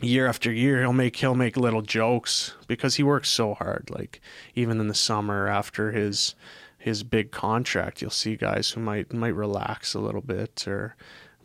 [0.02, 3.90] year after year he'll make he'll make little jokes because he works so hard.
[3.90, 4.20] Like
[4.54, 6.34] even in the summer after his
[6.78, 10.96] his big contract you'll see guys who might might relax a little bit or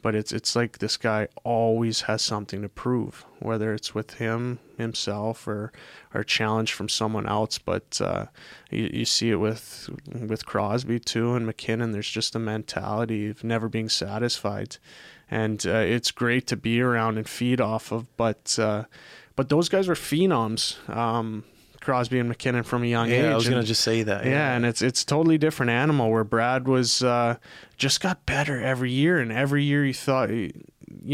[0.05, 4.59] but it's it's like this guy always has something to prove, whether it's with him
[4.77, 5.73] himself or
[6.13, 7.57] or challenge from someone else.
[7.57, 8.27] But uh,
[8.69, 11.91] you, you see it with with Crosby too and MacKinnon.
[11.91, 14.77] There's just a mentality of never being satisfied,
[15.31, 18.15] and uh, it's great to be around and feed off of.
[18.15, 18.83] But uh,
[19.35, 20.87] but those guys were phenoms.
[20.87, 21.45] Um,
[21.85, 23.23] Crosby and MacKinnon from a young age.
[23.23, 23.31] Yeah.
[23.31, 24.25] I was gonna just say that.
[24.25, 27.37] yeah, and it's it's totally different animal where Brad was uh,
[27.77, 30.51] just got better every year, and every year you thought you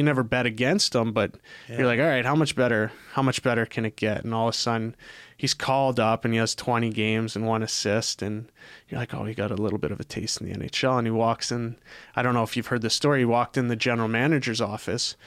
[0.03, 1.35] never bet against him, but
[1.67, 2.91] you're like, all right, how much better?
[3.11, 4.23] How much better can it get?
[4.23, 4.95] And all of a sudden,
[5.35, 8.49] he's called up and he has 20 games and one assist, and
[8.87, 10.97] you're like, oh, he got a little bit of a taste in the NHL.
[10.97, 11.75] And he walks in.
[12.15, 13.19] I don't know if you've heard the story.
[13.19, 15.17] He walked in the general manager's office.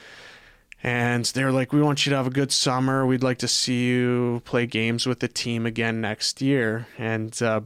[0.83, 3.05] And they're like, we want you to have a good summer.
[3.05, 6.87] We'd like to see you play games with the team again next year.
[6.97, 7.61] And uh,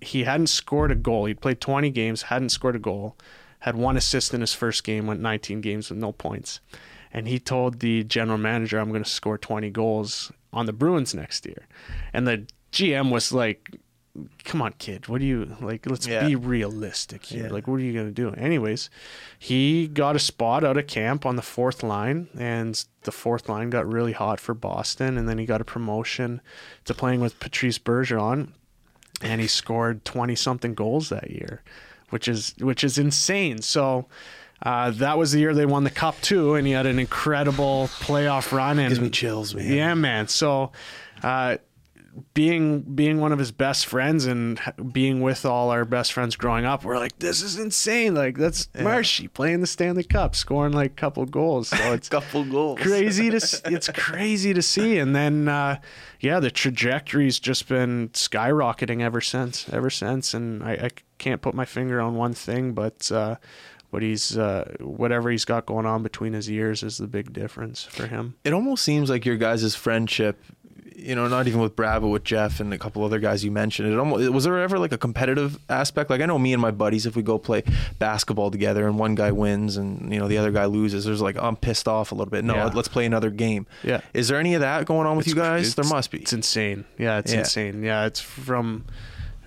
[0.00, 1.26] he hadn't scored a goal.
[1.26, 3.16] He'd played 20 games, hadn't scored a goal,
[3.60, 6.60] had one assist in his first game, went 19 games with no points.
[7.12, 11.14] And he told the general manager, I'm going to score 20 goals on the Bruins
[11.14, 11.66] next year.
[12.12, 13.70] And the GM was like,
[14.44, 15.08] come on, kid.
[15.08, 15.86] What do you like?
[15.88, 16.26] Let's Yeah.
[16.26, 17.46] be realistic here.
[17.46, 17.50] Yeah.
[17.52, 18.30] Like, what are you going to do?
[18.34, 18.90] Anyways,
[19.38, 23.70] he got a spot out of camp on the fourth line, and the fourth line
[23.70, 25.18] got really hot for Boston.
[25.18, 26.40] And then he got a promotion
[26.84, 28.48] to playing with Patrice Bergeron,
[29.20, 31.62] and he scored twenty something goals that year,
[32.10, 33.62] which is which is insane.
[33.62, 34.06] So.
[34.62, 37.88] Uh, that was the year they won the cup too, and he had an incredible
[38.00, 38.78] playoff run.
[38.78, 39.70] And Gives me chills, man.
[39.70, 40.28] yeah, man.
[40.28, 40.72] So,
[41.22, 41.58] uh,
[42.34, 44.60] being being one of his best friends and
[44.92, 48.14] being with all our best friends growing up, we're like, this is insane.
[48.14, 51.68] Like that's Marshy playing the Stanley Cup, scoring like a couple goals.
[51.68, 52.80] So it's couple goals.
[52.80, 54.98] crazy to it's crazy to see.
[54.98, 55.80] And then uh,
[56.20, 59.68] yeah, the trajectory's just been skyrocketing ever since.
[59.70, 63.10] Ever since, and I, I can't put my finger on one thing, but.
[63.10, 63.36] Uh,
[63.90, 67.84] but he's uh, whatever he's got going on between his ears is the big difference
[67.84, 68.34] for him.
[68.42, 70.42] It almost seems like your guys' friendship,
[71.04, 73.50] you know, not even with Brad, but with Jeff and a couple other guys you
[73.50, 73.92] mentioned.
[73.92, 76.10] It almost was there ever like a competitive aspect?
[76.10, 77.62] Like I know me and my buddies, if we go play
[77.98, 81.36] basketball together and one guy wins and you know the other guy loses, there's like
[81.38, 82.44] I'm pissed off a little bit.
[82.44, 82.70] No, Yeah.
[82.74, 83.66] let's play another game.
[83.82, 84.00] Yeah.
[84.14, 85.74] Is there any of that going on with you guys?
[85.74, 86.18] There must be.
[86.18, 86.84] It's insane.
[86.98, 87.40] Yeah, it's Yeah.
[87.40, 87.82] insane.
[87.82, 88.84] Yeah, it's from.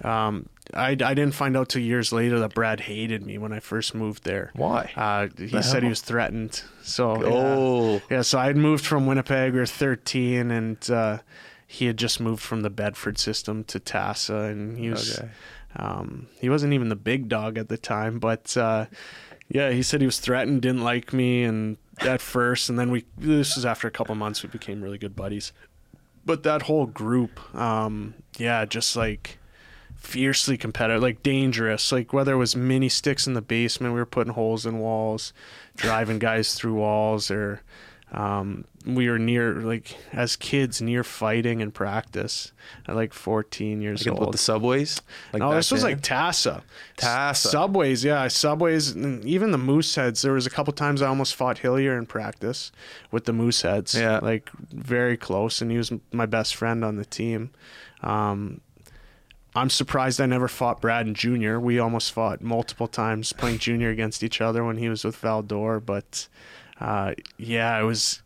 [0.04, 3.60] Um, I, I didn't find out till years later that Brad hated me when I
[3.60, 4.52] first moved there.
[4.54, 4.92] Why?
[4.96, 6.62] Uh, he The said he was threatened.
[6.84, 7.24] So.
[7.26, 8.02] Oh.
[8.12, 8.22] yeah.
[8.22, 9.54] So I had moved from Winnipeg.
[9.54, 11.18] We were 13, and uh,
[11.68, 15.20] he had just moved from the Bedford system to Tassa, and he was.
[15.20, 15.30] Okay.
[15.76, 18.86] Um, he wasn't even the big dog at the time, but uh,
[19.50, 23.04] yeah, he said he was threatened, didn't like me, and at first, and then we.
[23.18, 25.52] This was after a couple months, we became really good buddies.
[26.26, 29.38] But that whole group, um, yeah, just like
[29.96, 31.92] fiercely competitive, like dangerous.
[31.92, 35.34] Like whether it was mini sticks in the basement, we were putting holes in walls,
[35.76, 37.62] driving guys through walls, or
[38.14, 42.54] um, we were near, like as kids, near fighting in practice
[42.88, 44.22] at like 14 years Like old.
[44.22, 45.02] with the subways?
[45.34, 45.92] Like no, this was then?
[45.92, 46.62] like Tassa.
[46.96, 47.50] Tassa.
[47.50, 48.28] Subways, yeah.
[48.30, 50.22] Subways, and even the Mooseheads.
[50.22, 52.72] There was a couple times I almost fought Hillier in practice
[53.12, 53.94] with the Mooseheads.
[54.00, 54.20] Yeah.
[54.20, 57.50] Like very close, and he was my best friend on the team.
[58.02, 58.62] Um,
[59.54, 61.60] I'm surprised I never fought Brad and Junior.
[61.60, 65.80] We almost fought multiple times playing Junior against each other when he was with Val-d'Or.
[65.80, 66.28] But
[66.80, 68.22] uh, yeah, it was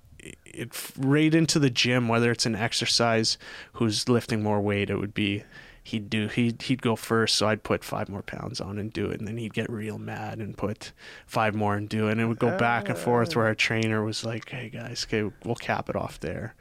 [0.45, 2.07] it right into the gym.
[2.07, 3.37] Whether it's an exercise,
[3.73, 5.43] who's lifting more weight, it would be
[5.83, 9.07] he'd do he'd he'd go first, so I'd put five more pounds on and do
[9.09, 10.91] it, and then he'd get real mad and put
[11.25, 13.35] five more and do it, and it would go back and forth.
[13.35, 16.55] Where our trainer was like, "Hey guys, okay, we'll cap it off there,"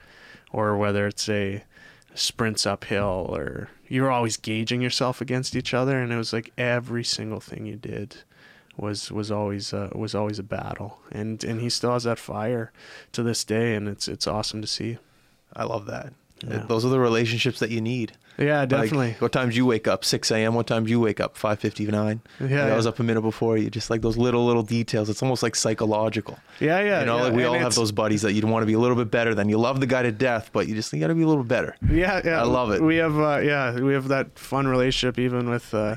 [0.52, 1.64] or whether it's a
[2.14, 7.04] sprints uphill or you're always gauging yourself against each other and it was like every
[7.04, 8.16] single thing you did
[8.76, 12.72] was was always uh, was always a battle and and he still has that fire
[13.12, 14.98] to this day and it's it's awesome to see
[15.54, 16.12] I love that.
[16.48, 16.64] Yeah.
[16.68, 18.12] Those are the relationships that you need.
[18.38, 20.04] yeah Like, definitely what times you wake up?
[20.06, 20.54] 6 a.m.
[20.54, 21.36] What times you wake up?
[21.36, 22.20] 5:59.
[22.40, 23.68] Yeah, I was up a minute before you.
[23.68, 25.10] Just like those little little details.
[25.10, 26.38] It's almost like psychological.
[26.60, 27.22] yeah yeah you know, yeah.
[27.24, 29.10] like we And all have those buddies that you'd want to be a little bit
[29.10, 29.48] better than.
[29.50, 31.32] You love the guy to death, but you just think you got to be a
[31.34, 31.76] little better.
[31.90, 32.80] yeah yeah I love it.
[32.80, 35.96] we have uh, yeah we have that fun relationship even with uh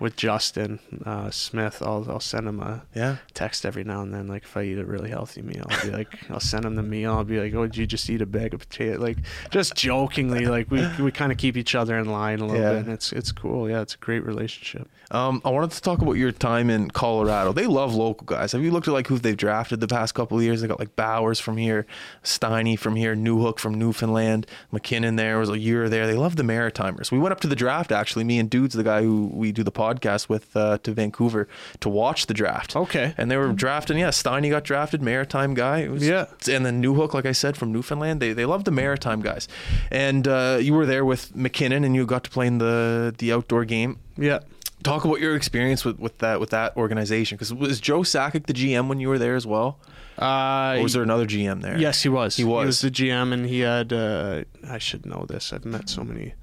[0.00, 3.16] with Justin uh, Smith I'll I'll send him a Yeah.
[3.34, 4.26] text every now and then.
[4.28, 6.82] Like if I eat a really healthy meal, I'll be like, I'll send him the
[6.82, 7.12] meal.
[7.12, 8.98] I'll be like, oh, did you just eat a bag of potato?
[9.00, 9.18] Like
[9.50, 12.70] just jokingly, like we we kind of keep each other in line a little Yeah.
[12.72, 13.68] bit, and it's it's cool.
[13.70, 14.88] Yeah, it's a great relationship.
[15.12, 17.52] Um, I wanted to talk about your time in Colorado.
[17.52, 18.52] They love local guys.
[18.52, 20.60] Have you looked at like who they've drafted the past couple of years?
[20.62, 21.84] They got like Bowers from here,
[22.22, 26.06] Steiny from here, Newhook from Newfoundland, MacKinnon there was a year there.
[26.06, 27.10] They love the Maritimers.
[27.10, 28.22] We went up to the draft actually.
[28.24, 29.89] Me and Dudes, the guy who we do the podcast
[30.28, 31.48] with, uh, to Vancouver
[31.80, 32.76] to watch the draft.
[32.76, 33.14] Okay.
[33.18, 33.98] And they were drafting.
[33.98, 35.88] Yeah, Steiny got drafted, Maritime guy.
[35.88, 36.26] Was, Yeah.
[36.48, 38.20] And then Newhook, like I said, from Newfoundland.
[38.20, 39.48] They they love the Maritime guys.
[39.90, 43.32] And uh, you were there with MacKinnon, and you got to play in the the
[43.32, 44.40] outdoor game Yeah.
[44.82, 48.54] talk about your experience with, with that with that organization because was Joe Sakic the
[48.54, 49.78] GM when you were there as well,
[50.18, 51.78] Uh, or was there another GM there?
[51.78, 52.36] Yes, he was.
[52.36, 52.62] He was.
[52.62, 53.92] He was the GM, and he had.
[53.92, 55.52] Uh, I should know this.
[55.52, 56.34] I've met so many.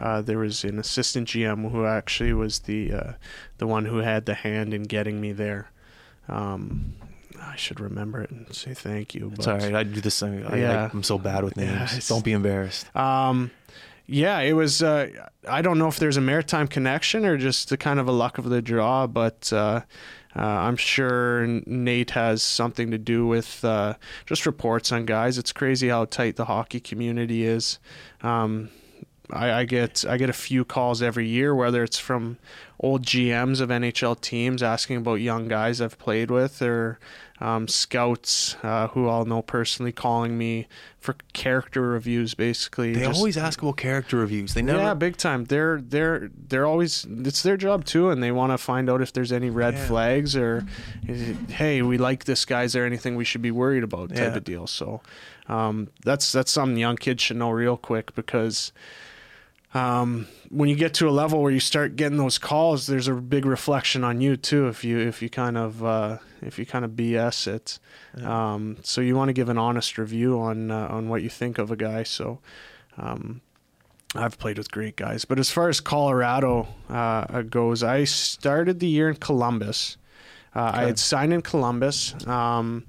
[0.00, 3.12] Uh, there was an assistant GM who actually was the uh,
[3.58, 5.70] the one who had the hand in getting me there.
[6.28, 6.94] Um,
[7.40, 9.32] I should remember it and say thank you.
[9.34, 9.74] It's but- all right.
[9.74, 10.44] I do this thing.
[10.46, 10.88] I, Yeah.
[10.92, 11.92] I, am so bad with names.
[11.94, 12.94] Yeah, Don't be embarrassed.
[12.96, 13.50] Um,
[14.06, 14.82] yeah, it was.
[14.82, 15.08] Uh,
[15.48, 18.38] I don't know if there's a maritime connection or just the kind of a luck
[18.38, 19.82] of the draw, but uh,
[20.34, 23.94] uh, I'm sure Nate has something to do with uh,
[24.26, 25.38] just reports on guys.
[25.38, 27.78] It's crazy how tight the hockey community is.
[28.22, 28.70] Um,
[29.32, 32.38] I, I get I get a few calls every year, whether it's from
[32.78, 36.98] old GMs of NHL teams asking about young guys I've played with, or
[37.38, 40.66] um, scouts uh, who I'll know personally calling me
[40.98, 42.34] for character reviews.
[42.34, 44.54] Basically, They Just- always ask about character reviews.
[44.54, 44.78] They never.
[44.78, 45.44] yeah, big time.
[45.44, 49.12] They're they're they're always it's their job too, and they want to find out if
[49.12, 49.86] there's any red Yeah.
[49.86, 50.66] flags or
[51.48, 52.64] hey, we like this guy.
[52.64, 54.08] Is there anything we should be worried about?
[54.10, 54.36] Type Yeah.
[54.36, 54.66] of deal.
[54.66, 55.00] So
[55.48, 58.72] um, that's that's something young kids should know real quick because.
[59.72, 63.14] Um, when you get to a level where you start getting those calls, there's a
[63.14, 64.66] big reflection on you too.
[64.66, 67.78] If you if you kind of uh, if you kind of BS it,
[68.24, 71.58] um, so you want to give an honest review on uh, on what you think
[71.58, 72.02] of a guy.
[72.02, 72.40] So,
[72.98, 73.42] um,
[74.16, 78.88] I've played with great guys, but as far as Colorado uh, goes, I started the
[78.88, 79.96] year in Columbus.
[80.54, 82.14] Uh, I had signed in Columbus.
[82.26, 82.86] Um,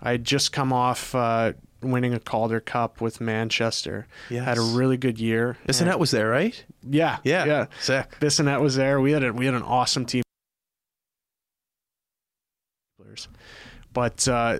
[0.00, 1.52] I had just come off uh,
[1.84, 4.06] winning a Calder Cup with Manchester.
[4.30, 4.44] Yes.
[4.44, 5.56] Had a really good year.
[5.68, 6.64] Bissonnette was there, right?
[6.82, 7.44] Yeah, Yeah.
[7.44, 7.66] yeah.
[7.80, 8.16] Sick.
[8.20, 9.00] Bissonnette was there.
[9.00, 10.22] We had a, we had an awesome team.
[13.92, 14.58] But uh,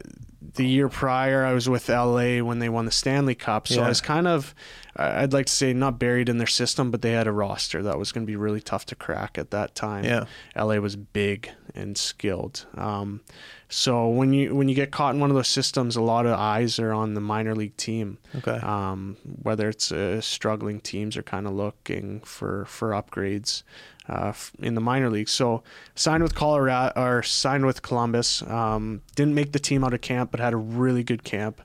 [0.54, 3.68] the year prior, I was with LA when they won the Stanley Cup.
[3.68, 3.86] So Yeah.
[3.86, 4.54] I was kind of,
[4.96, 7.98] I'd like to say, not buried in their system, but they had a roster that
[7.98, 10.04] was going to be really tough to crack at that time.
[10.04, 10.24] Yeah.
[10.56, 12.66] LA was big and skilled.
[12.76, 13.20] Um,
[13.68, 16.38] so when you when you get caught in one of those systems, a lot of
[16.38, 18.18] eyes are on the minor league team.
[18.36, 18.58] Okay.
[18.58, 23.64] Um, whether it's uh, struggling teams are kind of looking for for upgrades
[24.08, 25.32] uh, in the minor leagues.
[25.32, 25.62] So
[25.94, 28.42] signed with Colorado or signed with Columbus.
[28.42, 31.60] Um, didn't make the team out of camp, but had a really good camp.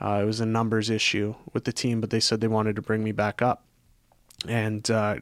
[0.00, 2.82] Uh, it was a numbers issue with the team, but they said they wanted to
[2.82, 3.64] bring me back up,
[4.48, 5.16] and uh,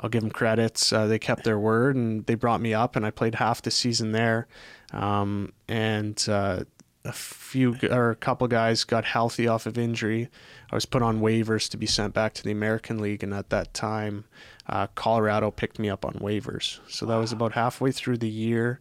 [0.00, 0.92] I'll give them credits.
[0.92, 3.70] Uh, they kept their word and they brought me up, and I played half the
[3.70, 4.46] season there.
[4.92, 6.64] Um, and uh,
[7.04, 10.28] a few or a couple guys got healthy off of injury.
[10.70, 13.50] I was put on waivers to be sent back to the American League, and at
[13.50, 14.24] that time,
[14.68, 16.80] uh, Colorado picked me up on waivers.
[16.88, 18.80] So that was about halfway through the year,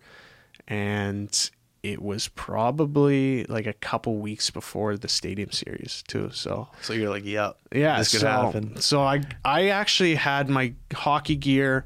[0.68, 1.50] and
[1.84, 6.32] it was probably like a couple weeks before the Stadium Series too.
[6.32, 8.82] So So you're like, yeah, yeah, this could so, happen.
[8.82, 11.86] So I I actually had my hockey gear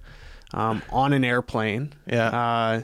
[0.53, 1.93] um, on an airplane.
[2.07, 2.29] Yeah.
[2.29, 2.83] Uh,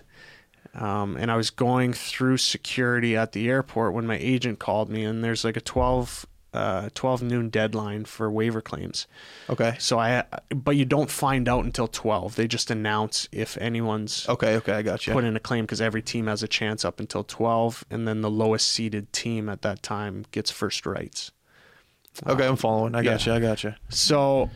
[0.78, 5.06] um, and I was going through security at the airport when my agent called me,
[5.06, 9.08] and there's like a 12, uh, 12 noon deadline for waiver claims.
[9.50, 9.76] Okay.
[9.80, 12.36] So I, but you don't find out until 12.
[12.36, 14.56] They just announce if anyone's Okay.
[14.56, 14.74] Okay.
[14.74, 15.14] I got you.
[15.14, 18.22] put in a claim because every team has a chance up until 12, and then
[18.22, 21.32] the lowest seeded team at that time gets first rights.
[22.26, 22.48] Okay.
[22.48, 22.96] I'm following.
[22.96, 23.34] I got Yeah.
[23.34, 23.38] you.
[23.38, 23.74] I got you.
[23.90, 24.50] So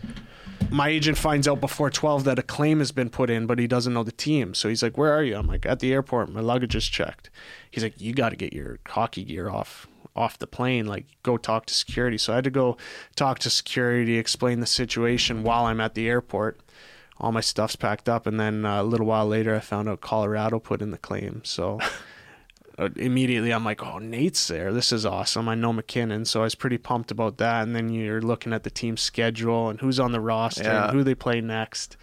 [0.72, 3.68] my agent finds out before 12 that a claim has been put in, but he
[3.68, 4.54] doesn't know the team.
[4.54, 5.36] So he's like, Where are you?
[5.36, 6.30] I'm like, At the airport.
[6.32, 7.30] My luggage is checked.
[7.70, 11.38] He's like, You got to get your hockey gear off off the plane like go
[11.38, 12.76] talk to security so i had to go
[13.16, 16.60] talk to security explain the situation while i'm at the airport
[17.20, 20.02] all my stuff's packed up and then uh, a little while later i found out
[20.02, 21.80] colorado put in the claim so
[22.78, 24.72] uh, immediately I'm like, oh, Nate's there.
[24.72, 25.50] This is awesome.
[25.50, 27.64] I know MacKinnon, so I was pretty pumped about that.
[27.64, 30.86] And then you're looking at the team schedule and who's on the roster Yeah.
[30.86, 31.98] and who they play next.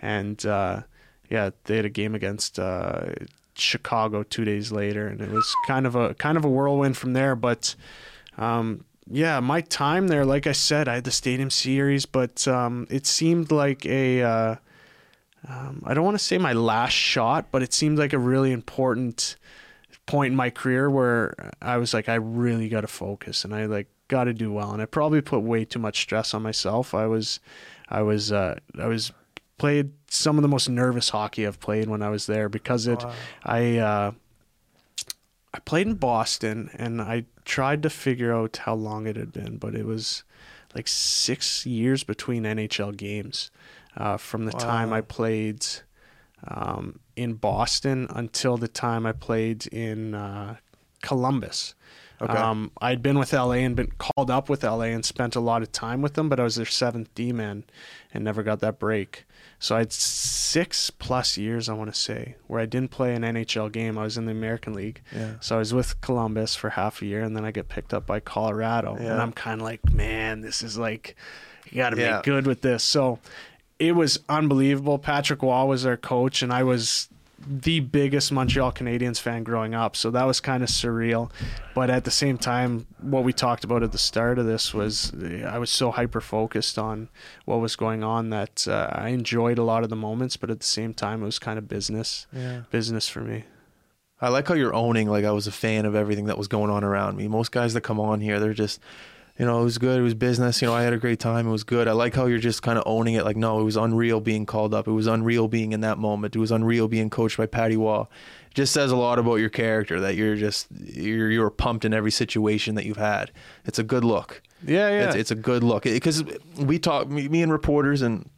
[0.00, 0.84] And uh,
[1.28, 3.10] yeah, they had a game against uh,
[3.56, 7.12] Chicago two days later, and it was kind of a kind of a whirlwind from
[7.12, 7.36] there.
[7.36, 7.74] But
[8.38, 12.86] um, yeah, my time there, like I said, I had the Stadium Series, but um,
[12.90, 14.22] it seemed like a.
[14.22, 14.56] Uh,
[15.46, 18.50] um, I don't want to say my last shot, but it seemed like a really
[18.50, 19.36] important
[20.06, 23.66] point in my career where I was like, I really got to focus and I
[23.66, 24.72] like got to do well.
[24.72, 26.94] And I probably put way too much stress on myself.
[26.94, 27.40] I was,
[27.88, 29.12] I was, uh, I was
[29.58, 33.04] played some of the most nervous hockey I've played when I was there because it,
[33.44, 34.12] I, uh,
[35.52, 39.56] I played in Boston and I tried to figure out how long it had been,
[39.58, 40.24] but it was
[40.74, 43.50] like six years between NHL games
[43.96, 45.64] uh, from the time I played
[46.46, 50.56] um, in Boston until the time I played in uh,
[51.02, 51.74] Columbus.
[52.20, 52.32] Okay.
[52.32, 55.62] Um, I'd been with LA and been called up with LA and spent a lot
[55.62, 57.64] of time with them, but I was their seventh D man
[58.12, 59.24] and never got that break.
[59.64, 63.22] So I had six plus years, I want to say, where I didn't play an
[63.22, 63.96] NHL game.
[63.96, 65.00] I was in the American League.
[65.10, 65.36] Yeah.
[65.40, 68.06] So I was with Columbus for half a year, and then I get picked up
[68.06, 69.12] by Colorado, Yeah.
[69.14, 71.16] and I'm kind of like, man, this is like,
[71.70, 72.20] you got to make Yeah.
[72.22, 72.84] good with this.
[72.84, 73.20] So
[73.78, 74.98] it was unbelievable.
[74.98, 77.08] Patrick Roy was our coach, and I was
[77.46, 81.30] the biggest Montreal Canadiens fan growing up, so that was kind of surreal.
[81.74, 85.12] But at the same time, what we talked about at the start of this was
[85.46, 87.08] I was so hyper focused on
[87.44, 90.60] what was going on that uh, I enjoyed a lot of the moments, but at
[90.60, 92.62] the same time, it was kind of business, Yeah.
[92.70, 93.44] business for me.
[94.20, 96.70] I like how you're owning like I was a fan of everything that was going
[96.70, 97.28] on around me.
[97.28, 98.80] Most guys that come on here, they're just
[99.38, 99.98] you know, it was good.
[99.98, 100.62] It was business.
[100.62, 101.48] You know, I had a great time.
[101.48, 101.88] It was good.
[101.88, 103.24] I like how you're just kind of owning it.
[103.24, 104.86] Like, no, it was unreal being called up.
[104.86, 106.36] It was unreal being in that moment.
[106.36, 108.02] It was unreal being coached by Patty Roy.
[108.02, 111.92] It just says a lot about your character that you're just you're you're pumped in
[111.92, 113.32] every situation that you've had.
[113.64, 114.40] It's a good look.
[114.64, 115.06] Yeah, yeah.
[115.06, 116.22] It's, it's a good look because
[116.56, 118.30] we talk me, me and reporters and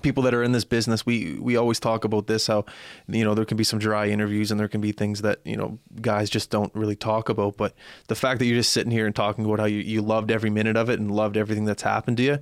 [0.00, 2.64] people that are in this business we we always talk about this how
[3.08, 5.56] you know there can be some dry interviews and there can be things that you
[5.56, 7.74] know guys just don't really talk about but
[8.08, 10.48] the fact that you're just sitting here and talking about how you, you loved every
[10.48, 12.38] minute of it and loved everything that's happened to you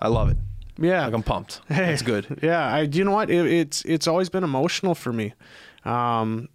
[0.00, 0.36] i love it
[0.78, 1.04] yeah.
[1.04, 2.82] like i'm pumped Hey, it's good Yeah, I.
[2.82, 3.30] You know what?
[3.30, 5.34] It, it's it's always been emotional for me.
[5.84, 6.48] Um,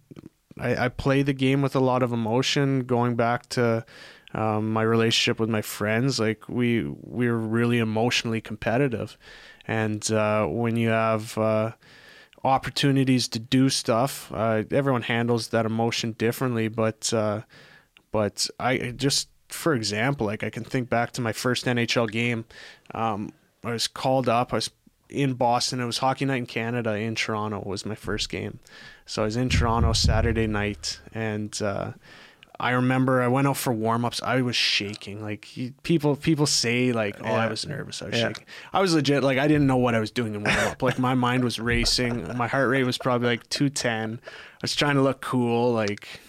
[0.58, 2.84] I, I play the game with a lot of emotion.
[2.84, 3.84] Going back to
[4.34, 9.18] um, my relationship with my friends, like we we're really emotionally competitive,
[9.66, 11.72] and uh, when you have uh,
[12.44, 16.68] opportunities to do stuff, uh, everyone handles that emotion differently.
[16.68, 17.42] But uh,
[18.10, 22.44] but I just, for example, like I can think back to my first NHL game.
[22.94, 23.32] Um,
[23.64, 24.52] I was called up.
[24.52, 24.70] I was
[25.08, 25.80] in Boston.
[25.80, 27.62] It was hockey night in Canada in Toronto.
[27.64, 28.58] Was my first game,
[29.06, 31.92] so I was in Toronto Saturday night, and uh,
[32.62, 34.22] I remember I went out for warm ups.
[34.22, 35.20] I was shaking.
[35.20, 38.00] Like you- people, people say like, "Oh, I was nervous.
[38.00, 38.28] I was Yeah.
[38.28, 39.22] shaking." I was legit.
[39.24, 40.80] Like I didn't know what I was doing in warm up.
[40.82, 42.36] like my mind was racing.
[42.36, 44.20] My heart rate was probably like two ten.
[44.24, 46.20] I was trying to look cool, like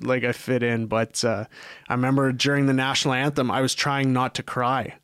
[0.00, 0.86] like I fit in.
[0.86, 1.44] But uh,
[1.88, 4.94] I remember during the national anthem, I was trying not to cry,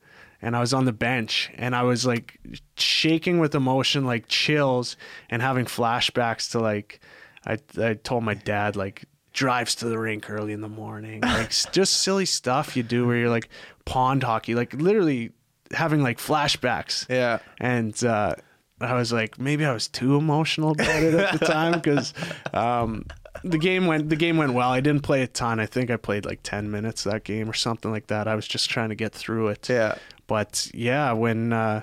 [0.40, 2.38] and I was on the bench, and I was like
[2.78, 4.96] shaking with emotion, like chills,
[5.28, 7.00] and having flashbacks to like
[7.46, 9.04] I I told my dad like
[9.34, 13.16] drives to the rink early in the morning, like just silly stuff you do where
[13.16, 13.50] you're like
[13.84, 15.32] pond hockey, like literally
[15.72, 17.06] having like flashbacks.
[17.10, 18.36] yeah And uh,
[18.80, 22.14] I was like, maybe I was too emotional about it at the time because
[22.52, 23.04] um,
[23.42, 24.70] the game went the game went well.
[24.70, 25.60] I didn't play a ton.
[25.60, 28.28] I think I played like ten minutes that game or something like that.
[28.28, 29.68] I was just trying to get through it.
[29.68, 31.82] yeah But yeah, when uh,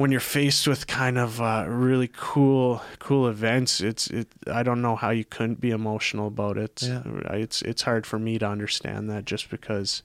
[0.00, 4.28] when you're faced with kind of uh, really cool cool events, it's it.
[4.50, 6.82] I don't know how you couldn't be emotional about it.
[6.82, 7.02] Yeah.
[7.32, 10.02] It's it's hard for me to understand that just because,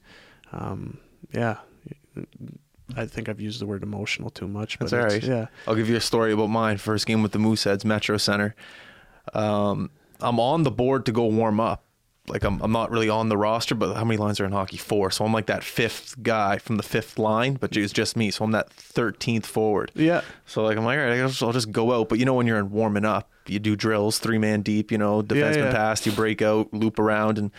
[0.52, 0.98] um,
[1.32, 1.56] yeah.
[2.94, 4.78] I think I've used the word emotional too much.
[4.78, 5.38] But That's all it's- right.
[5.38, 5.46] Yeah.
[5.66, 6.76] I'll give you a story about mine.
[6.76, 8.54] First game with the Mooseheads, Metro Center.
[9.32, 9.90] Um,
[10.20, 11.85] I'm on the board to go warm up.
[12.28, 14.76] Like I'm, I'm not really on the roster, but how many lines are in hockey?
[14.76, 15.10] Four.
[15.10, 18.30] So I'm like that fifth guy from the fifth line, but it's just me.
[18.30, 19.92] So I'm that 13th forward.
[19.94, 20.22] Yeah.
[20.46, 22.08] So like I'm like, all right, I guess I'll just go out.
[22.08, 24.90] But you know when you're in warming up, you do drills, three man deep.
[24.90, 25.72] You know, defenseman yeah.
[25.72, 27.50] pass, you break out, loop around, and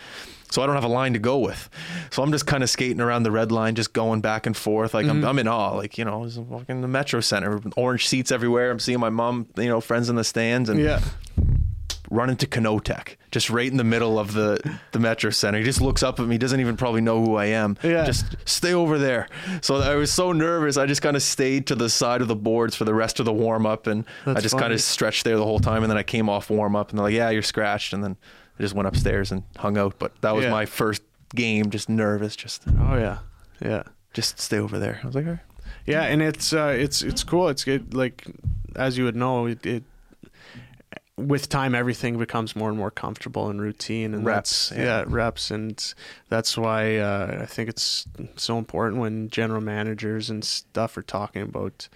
[0.50, 1.68] so I don't have a line to go with.
[2.10, 4.94] So I'm just kind of skating around the red line, just going back and forth.
[4.94, 5.28] Like I'm, mm-hmm.
[5.28, 5.76] I'm in awe.
[5.76, 8.70] Like you know, I was walking in the Metro Center, orange seats everywhere.
[8.70, 11.00] I'm seeing my mom, you know, friends in the stands, and Yeah.
[12.10, 14.58] Run into Canotech, just right in the middle of the
[14.92, 15.58] the Metro Center.
[15.58, 17.76] He just looks up at me, doesn't even probably know who I am.
[17.82, 18.04] Yeah.
[18.04, 19.28] Just stay over there.
[19.60, 20.76] So I was so nervous.
[20.76, 23.24] I just kind of stayed to the side of the boards for the rest of
[23.26, 25.82] the warm up, and I just kind of stretched there the whole time.
[25.82, 28.16] And then I came off warm up, and they're like, "Yeah, you're scratched." And then
[28.58, 29.98] I just went upstairs and hung out.
[29.98, 30.50] But that was Yeah.
[30.50, 31.02] my first
[31.34, 31.70] game.
[31.70, 32.34] Just nervous.
[32.36, 33.18] Just Oh yeah.
[33.60, 33.82] Yeah.
[34.14, 35.00] just stay over there.
[35.02, 35.40] I was like, all right.
[35.84, 37.48] Yeah, and it's uh, it's it's cool.
[37.48, 37.92] It's good.
[37.94, 38.24] Like
[38.76, 39.84] as you would know, it, it
[41.18, 44.98] with time everything becomes more and more comfortable and routine and Reps, that's- yeah.
[45.00, 45.04] yeah.
[45.06, 45.94] reps and
[46.28, 48.06] that's why uh, I think it's
[48.36, 51.88] so important when general managers and stuff are talking about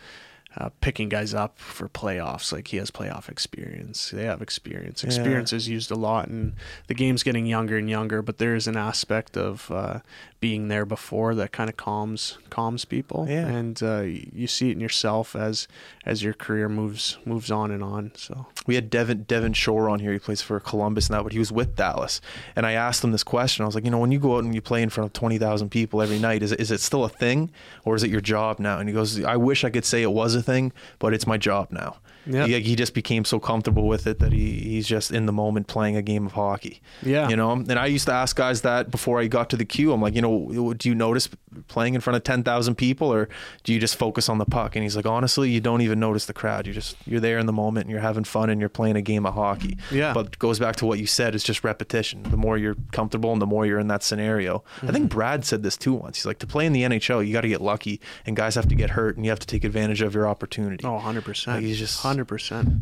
[0.57, 2.53] uh, picking guys up for playoffs.
[2.53, 4.11] Like he has playoff experience.
[4.11, 5.03] They have experience.
[5.03, 5.07] Yeah.
[5.09, 6.53] Experience is used a lot, and
[6.89, 8.20] the game's getting younger and younger.
[8.20, 10.01] But there is an aspect of uh,
[10.43, 13.47] being there before that kind of calms calms people, Yeah.
[13.47, 15.68] and uh, you see it in yourself as
[16.05, 18.11] as your career moves moves on and on.
[18.16, 20.12] So we had Devin Devin Shore on here.
[20.12, 22.20] He plays for Columbus now, but he was with Dallas.
[22.57, 23.62] And I asked him this question.
[23.62, 25.12] I was like, you know, when you go out and you play in front of
[25.12, 27.51] twenty thousand people every night, is it, is it still a thing,
[27.84, 28.78] or is it your job now?
[28.80, 31.38] And he goes, I wish I could say it was a thing, but it's my
[31.38, 31.97] job now.
[32.27, 32.47] Yeah.
[32.47, 35.66] He, he just became so comfortable with it that he, he's just in the moment
[35.66, 36.81] playing a game of hockey.
[37.03, 37.29] Yeah.
[37.29, 39.93] You know, and I used to ask guys that before I got to the Q.
[39.93, 41.29] I'm like, you know, do you notice
[41.68, 43.29] playing in front of 10,000 people or
[43.64, 44.77] do you just focus on the puck?
[44.77, 46.66] And he's like, honestly, you don't even notice the crowd.
[46.66, 49.03] You just, you're there in the moment and you're having fun and you're playing a
[49.03, 49.77] game of hockey.
[49.91, 50.12] Yeah.
[50.14, 51.35] But it goes back to what you said.
[51.35, 52.23] It's just repetition.
[52.25, 54.62] The more you're comfortable and the more you're in that scenario.
[54.83, 54.93] I Mm-hmm.
[54.93, 56.18] think Brad said this too once.
[56.18, 58.68] He's like, to play in the NHL, you got to get lucky and guys have
[58.68, 60.85] to get hurt and you have to take advantage of your opportunity.
[60.85, 61.47] Oh, 100%.
[61.47, 62.12] Like, he's just- 100%.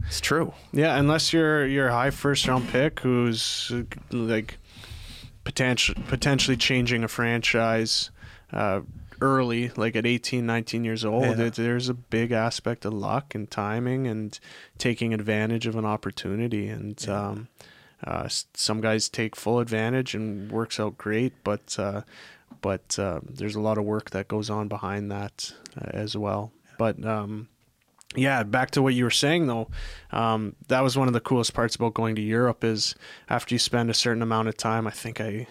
[0.07, 0.53] It's true.
[0.73, 3.73] Yeah, unless you're you're a high first round pick who's
[4.11, 4.59] like
[5.45, 8.11] potential potentially changing a franchise
[8.53, 8.81] uh,
[9.21, 11.39] early, like at 18, 19 years old.
[11.39, 11.47] Yeah.
[11.47, 14.39] It, there's a big aspect of luck and timing and
[14.79, 16.69] taking advantage of an opportunity.
[16.69, 17.49] And um,
[18.05, 22.03] uh, some guys take full advantage and works out great, but uh,
[22.63, 26.53] but uh, there's a lot of work that goes on behind that uh, as well.
[26.79, 27.49] But um,
[28.17, 29.69] yeah, back to what you were saying though.
[30.11, 32.95] Um, that was one of the coolest parts about going to Europe is
[33.29, 34.87] after you spend a certain amount of time.
[34.87, 35.47] I think I,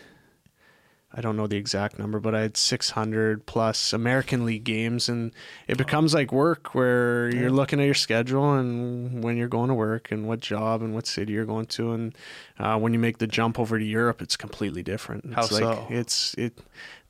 [1.14, 5.32] I don't know the exact number, but I had 600 plus American League games, and
[5.68, 9.74] it becomes like work where you're looking at your schedule and when you're going to
[9.74, 12.16] work and what job and what city you're going to, and
[12.60, 15.24] uh, when you make the jump over to Europe, it's completely different.
[15.26, 15.88] It's How like so?
[15.90, 16.60] it's it.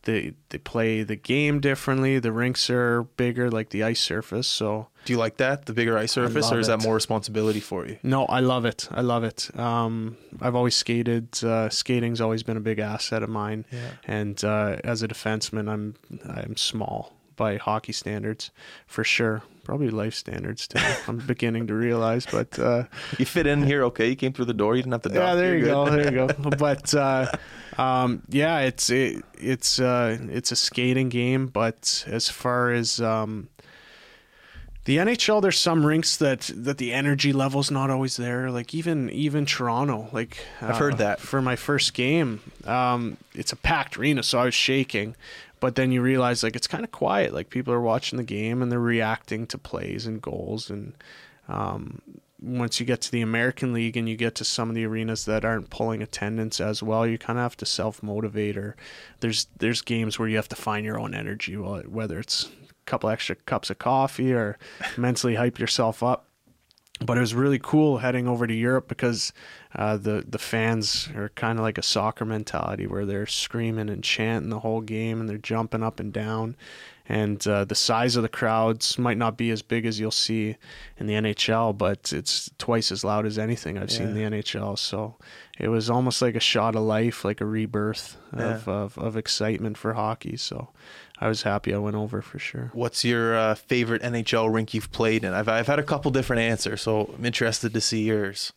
[0.10, 2.18] They, they play the game differently.
[2.18, 4.48] The rinks are bigger, like the ice surface.
[4.48, 7.86] So Do you like that, the bigger ice surface, or is that more responsibility for
[7.86, 7.98] you?
[8.02, 8.88] No, I love it.
[8.90, 9.56] I love it.
[9.56, 11.44] Um, I've always skated.
[11.44, 13.66] Uh, skating's always been a big asset of mine.
[13.72, 13.92] Yeah.
[14.06, 15.94] And uh, as a defenseman, I'm
[16.28, 18.50] I'm small by hockey standards,
[18.88, 19.44] for sure.
[19.70, 20.80] Probably life standards too.
[21.08, 22.86] I'm beginning to realize, but uh,
[23.20, 24.10] You fit in here, okay?
[24.10, 24.76] You came through the door.
[24.76, 25.14] You didn't have to.
[25.14, 26.28] yeah, there You're go, there you go.
[26.58, 27.32] But uh,
[27.78, 31.46] um, yeah, it's it, it's uh, it's a skating game.
[31.46, 33.50] But as far as um,
[34.86, 38.50] the NHL, there's some rinks that that the energy level's not always there.
[38.50, 41.20] Like even even Toronto, like I've heard that.
[41.20, 42.42] for my first game.
[42.66, 45.16] Um, it's a packed arena, so I was shaking.
[45.60, 47.34] But then you realize like it's kind of quiet.
[47.34, 50.94] Like people are watching the game and they're reacting to plays and goals and
[51.48, 52.02] um,
[52.42, 55.26] once you get to the American League and you get to some of the arenas
[55.26, 58.58] that aren't pulling attendance as well, you kind of have to self motivate.
[58.58, 58.76] Or
[59.20, 62.50] there's there's games where you have to find your own energy, whether it's a
[62.86, 64.58] couple extra cups of coffee or
[64.98, 66.29] mentally hype yourself up.
[67.06, 69.32] But it was really cool heading over to Europe because
[69.74, 74.04] uh, the the fans are kind of like a soccer mentality where they're screaming and
[74.04, 76.56] chanting the whole game and they're jumping up and down
[77.10, 80.58] and uh, the size of the crowds might not be as big as you'll see
[81.00, 84.78] in the NHL, but it's twice as loud as anything I've seen in the NHL.
[84.78, 85.16] So
[85.58, 89.76] it was almost like a shot of life, like a rebirth of, of, of excitement
[89.76, 90.38] for hockey.
[90.38, 90.70] So
[91.22, 92.72] I was happy I went over for sure.
[92.74, 95.34] What's your uh, favorite NHL rink you've played in?
[95.34, 98.54] I've I've had a couple different answers, so I'm interested to see yours.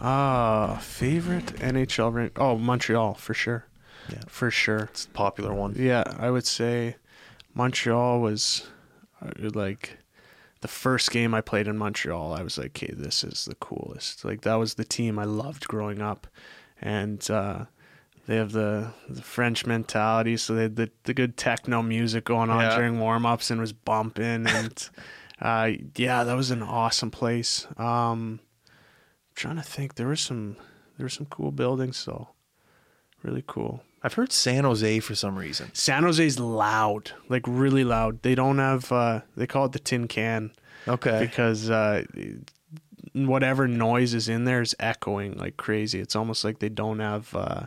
[0.00, 2.32] Ah, favorite NHL rink?
[2.36, 3.64] Oh, Montreal for sure.
[4.08, 4.20] Yeah.
[4.26, 4.84] for sure.
[4.84, 5.74] It's a popular one.
[5.76, 6.96] Yeah, I would say
[7.54, 8.66] Montreal was
[9.20, 9.98] uh, like
[10.60, 12.32] the first game I played in Montreal.
[12.32, 15.68] I was like, "Okay, this is the coolest." Like that was the team I loved
[15.68, 16.26] growing up,
[16.80, 17.64] and uh,
[18.28, 20.36] they have the the French mentality.
[20.36, 22.76] So they had the the good techno music going on Yeah.
[22.76, 24.88] during warm ups and was bumping, and
[25.42, 27.66] uh, yeah, that was an awesome place.
[27.78, 30.56] Um, I'm trying to think, there was some
[30.98, 32.28] there were some cool buildings, so
[33.22, 33.82] really cool.
[34.02, 35.70] I've heard San Jose for some reason.
[35.74, 38.22] San Jose's loud, like really loud.
[38.22, 38.92] They don't have.
[38.92, 40.52] Uh, they call it the tin can
[40.86, 41.18] Okay.
[41.20, 42.04] because uh,
[43.12, 45.98] whatever noise is in there is echoing like crazy.
[45.98, 47.62] It's almost like they don't have uh,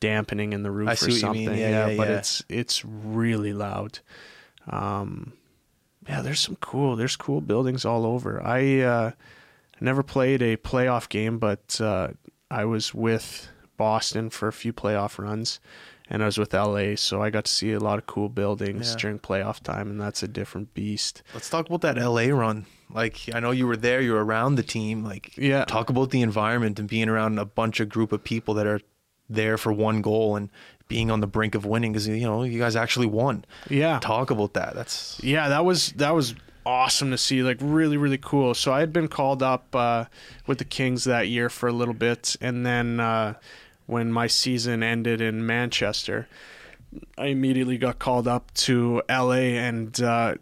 [0.00, 1.46] dampening in the roof or see what you something.
[1.46, 1.58] mean.
[1.58, 2.16] Yeah, yeah, but yeah.
[2.18, 3.98] it's it's really loud.
[4.68, 5.32] Um,
[6.08, 6.96] yeah, there's some cool.
[6.96, 8.42] There's cool buildings all over.
[8.44, 9.10] I uh,
[9.80, 12.08] never played a playoff game, but uh,
[12.50, 15.60] I was with Boston for a few playoff runs,
[16.10, 18.90] and I was with LA, so I got to see a lot of cool buildings
[18.90, 18.96] Yeah.
[18.98, 21.22] during playoff time, and that's a different beast.
[21.32, 22.66] Let's talk about that LA run.
[22.90, 25.02] Like I know you were there, you were around the team.
[25.02, 25.64] Like Yeah.
[25.64, 28.80] talk about the environment and being around a bunch of group of people that are
[29.28, 30.50] there for one goal and
[30.88, 33.44] being on the brink of winning because you know you guys actually won.
[33.68, 34.74] Yeah, Talk about that.
[34.74, 36.34] That's yeah, that was that was
[36.66, 37.42] awesome to see.
[37.42, 38.54] Like really, really cool.
[38.54, 40.06] So I had been called up uh,
[40.46, 43.34] with the Kings that year for a little bit, and then uh,
[43.86, 46.28] when my season ended in Manchester,
[47.16, 50.00] I immediately got called up to LA and.
[50.00, 50.34] Uh,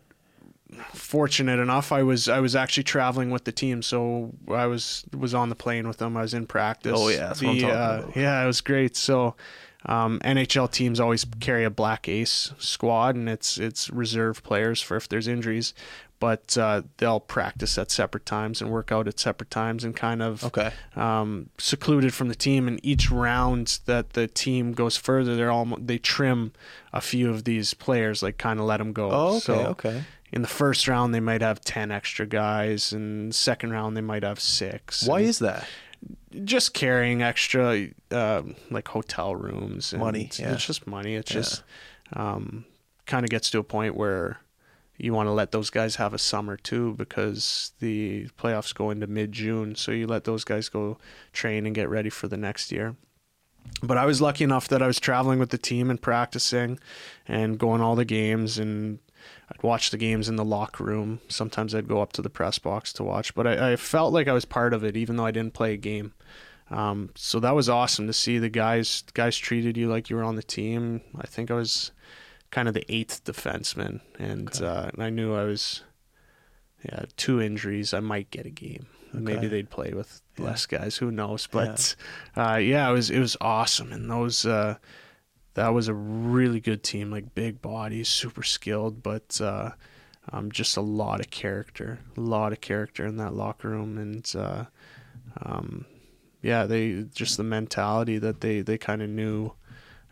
[0.94, 5.34] fortunate enough i was i was actually traveling with the team so i was was
[5.34, 7.68] on the plane with them i was in practice Oh, yeah, that's what I'm The,
[7.68, 9.34] uh, yeah it was great so
[9.84, 14.96] um, NHL teams always carry a black ace squad, and it's it's reserve players for
[14.96, 15.74] if there's injuries,
[16.20, 20.22] but uh, they'll practice at separate times and work out at separate times and kind
[20.22, 20.70] of okay.
[20.94, 22.68] um, secluded from the team.
[22.68, 26.52] And each round that the team goes further, they're all they trim
[26.92, 29.10] a few of these players, like kind of let them go.
[29.10, 30.04] Oh, okay, So okay.
[30.32, 34.22] In the first round, they might have ten extra guys, and second round they might
[34.22, 35.04] have six.
[35.06, 35.66] Why And is that?
[36.44, 40.54] just carrying extra uh, like hotel rooms and Money, yeah.
[40.54, 41.40] it's just money it's Yeah.
[41.42, 41.62] just
[42.14, 42.64] um,
[43.06, 44.38] kind of gets to a point where
[44.98, 49.06] you want to let those guys have a summer too because the playoffs go into
[49.06, 49.76] mid June.
[49.76, 50.98] So you let those guys go
[51.32, 52.96] train and get ready for the next year.
[53.82, 56.80] But I was lucky enough that I was traveling with the team and practicing
[57.28, 58.98] and going all the games and
[59.52, 61.20] I'd watch the games in the locker room.
[61.28, 64.28] Sometimes I'd go up to the press box to watch, but I, I felt like
[64.28, 66.14] I was part of it, even though I didn't play a game.
[66.70, 69.04] Um, so that was awesome to see the guys.
[69.12, 71.02] Guys treated you like you were on the team.
[71.18, 71.92] I think I was
[72.50, 74.64] kind of the eighth defenseman, and, okay.
[74.64, 75.82] uh, and I knew I was.
[76.84, 77.94] Yeah, two injuries.
[77.94, 78.86] I might get a game.
[79.14, 79.22] Okay.
[79.22, 80.46] Maybe they'd play with yeah.
[80.46, 80.96] less guys.
[80.96, 81.46] Who knows?
[81.46, 81.94] But
[82.36, 82.54] yeah.
[82.54, 84.78] Uh, yeah, it was it was awesome, and those uh,
[85.54, 87.10] that was a really good team.
[87.10, 89.70] Like big bodies, super skilled, but uh,
[90.32, 94.30] um, just a lot of character, a lot of character in that locker room, and
[94.36, 94.64] uh,
[95.42, 95.84] um,
[96.42, 99.52] yeah, they just the mentality that they they kind of knew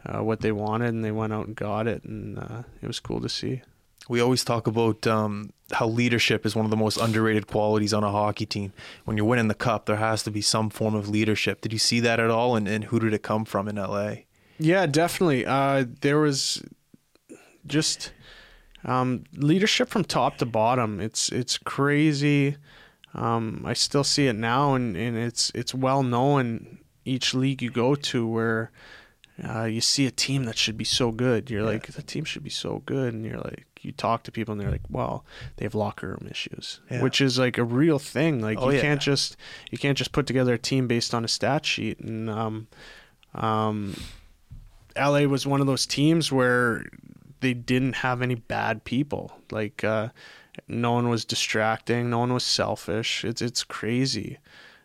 [0.07, 3.01] uh, what they wanted and they went out and got it, and uh, it was
[3.01, 3.63] cool to see.
[4.09, 8.03] We always talk about um, how leadership is one of the most underrated qualities on
[8.03, 8.73] a hockey team.
[9.05, 11.61] When you're winning the cup, there has to be some form of leadership.
[11.61, 14.15] Did you see that at all, and, and who did it come from in LA?
[14.61, 15.47] Yeah, definitely.
[15.47, 16.63] Uh, there was
[17.67, 18.13] just
[18.85, 21.01] um, leadership from top to bottom.
[21.01, 22.57] It's it's crazy.
[23.15, 27.71] Um, I still see it now, and, and it's it's well known each league you
[27.71, 28.71] go to where
[29.43, 31.51] uh, you see a team that should be so good.
[31.51, 31.69] You're yeah.
[31.69, 34.61] like, the team should be so good, and you're like, you talk to people, and
[34.61, 35.25] they're like, well,
[35.57, 37.03] they have locker room issues, yeah.
[37.03, 38.41] which is like a real thing.
[38.41, 38.83] Like oh, you yeah.
[38.83, 39.39] can't just
[39.71, 41.99] you can't just put together a team based on a stat sheet.
[42.01, 42.69] And um,
[43.35, 43.97] um,
[44.97, 46.85] LA was one of those teams where
[47.41, 49.33] they didn't have any bad people.
[49.51, 50.09] Like uh,
[50.69, 53.25] no one was distracting, no one was selfish.
[53.25, 54.39] It's it's crazy.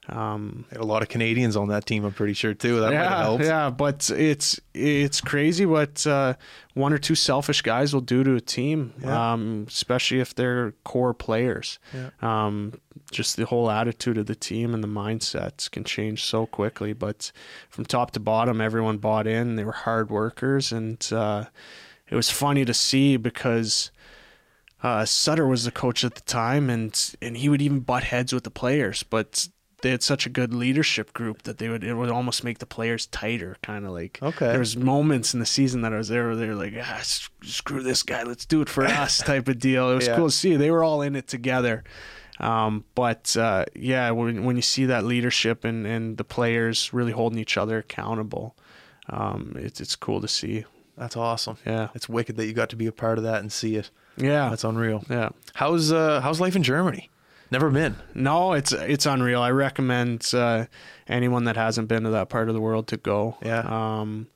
[0.07, 2.79] Um, a lot of Canadians on that team, I'm pretty sure too.
[2.81, 6.35] That yeah, Yeah, but it's it's crazy what uh,
[6.73, 9.33] one or two selfish guys will do to a team, yeah.
[9.33, 11.79] um, especially if they're core players.
[11.93, 12.09] Yeah.
[12.21, 12.73] Um,
[13.11, 16.93] just the whole attitude of the team and the mindsets can change so quickly.
[16.93, 17.31] But
[17.69, 19.55] from top to bottom, everyone bought in.
[19.55, 21.45] They were hard workers, and uh,
[22.09, 23.91] it was funny to see because.
[24.83, 28.31] Uh, Sutter was the coach at the time, and and he would even butt heads
[28.31, 29.01] with the players.
[29.01, 29.47] But
[29.85, 32.65] they had such a good leadership group that they would it would almost make the
[32.65, 34.47] players tighter kind of like okay.
[34.47, 37.01] there was moments in the season that I was there where they were like ah,
[37.03, 39.91] screw this guy let's do it for us type of deal.
[39.91, 40.15] It was yeah.
[40.15, 40.55] cool to see.
[40.55, 41.83] They were all in it together.
[42.39, 47.11] Um, but uh, yeah when, when you see that leadership and, and the players really
[47.11, 48.55] holding each other accountable
[49.09, 50.65] um, it's, it's cool to see.
[50.97, 51.57] That's awesome.
[51.63, 51.89] Yeah.
[51.93, 53.91] It's wicked that you got to be a part of that and see it.
[54.17, 54.49] Yeah.
[54.49, 55.03] That's unreal.
[55.11, 55.29] Yeah.
[55.53, 57.11] How's uh, how's life in Germany
[57.55, 57.95] Never been.
[58.13, 59.41] No, it's it's unreal.
[59.41, 60.65] I recommend uh,
[61.07, 63.37] anyone that hasn't been to that part of the world to go.
[63.41, 63.59] Yeah.
[63.59, 64.27] Um,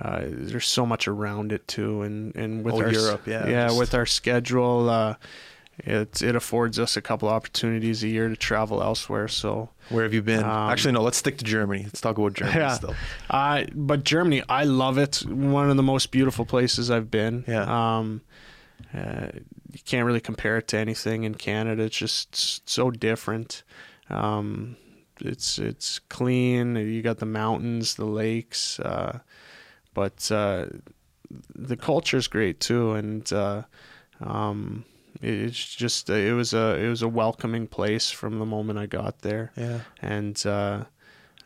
[0.00, 3.66] uh, there's so much around it too, and and with oh, our Europe, yeah, yeah,
[3.66, 3.78] just...
[3.80, 5.16] with our schedule, uh,
[5.78, 9.26] it it affords us a couple opportunities a year to travel elsewhere.
[9.26, 10.44] So where have you been?
[10.44, 11.02] Um, Actually, no.
[11.02, 11.82] Let's stick to Germany.
[11.82, 12.74] Let's talk about Germany yeah.
[12.74, 12.94] still.
[13.30, 15.24] Uh, but Germany, I love it.
[15.26, 17.42] One of the most beautiful places I've been.
[17.48, 17.64] Yeah.
[17.98, 18.20] Um,
[18.92, 19.28] uh,
[19.72, 21.84] you can't really compare it to anything in Canada.
[21.84, 23.62] It's just so different.
[24.10, 24.76] Um,
[25.20, 26.76] it's it's clean.
[26.76, 29.20] You got the mountains, the lakes, uh,
[29.94, 30.66] but uh,
[31.54, 33.62] the culture is great too, and uh,
[34.20, 34.84] um,
[35.22, 39.20] it's just it was a it was a welcoming place from the moment I got
[39.20, 39.52] there.
[39.56, 40.84] Yeah, and uh,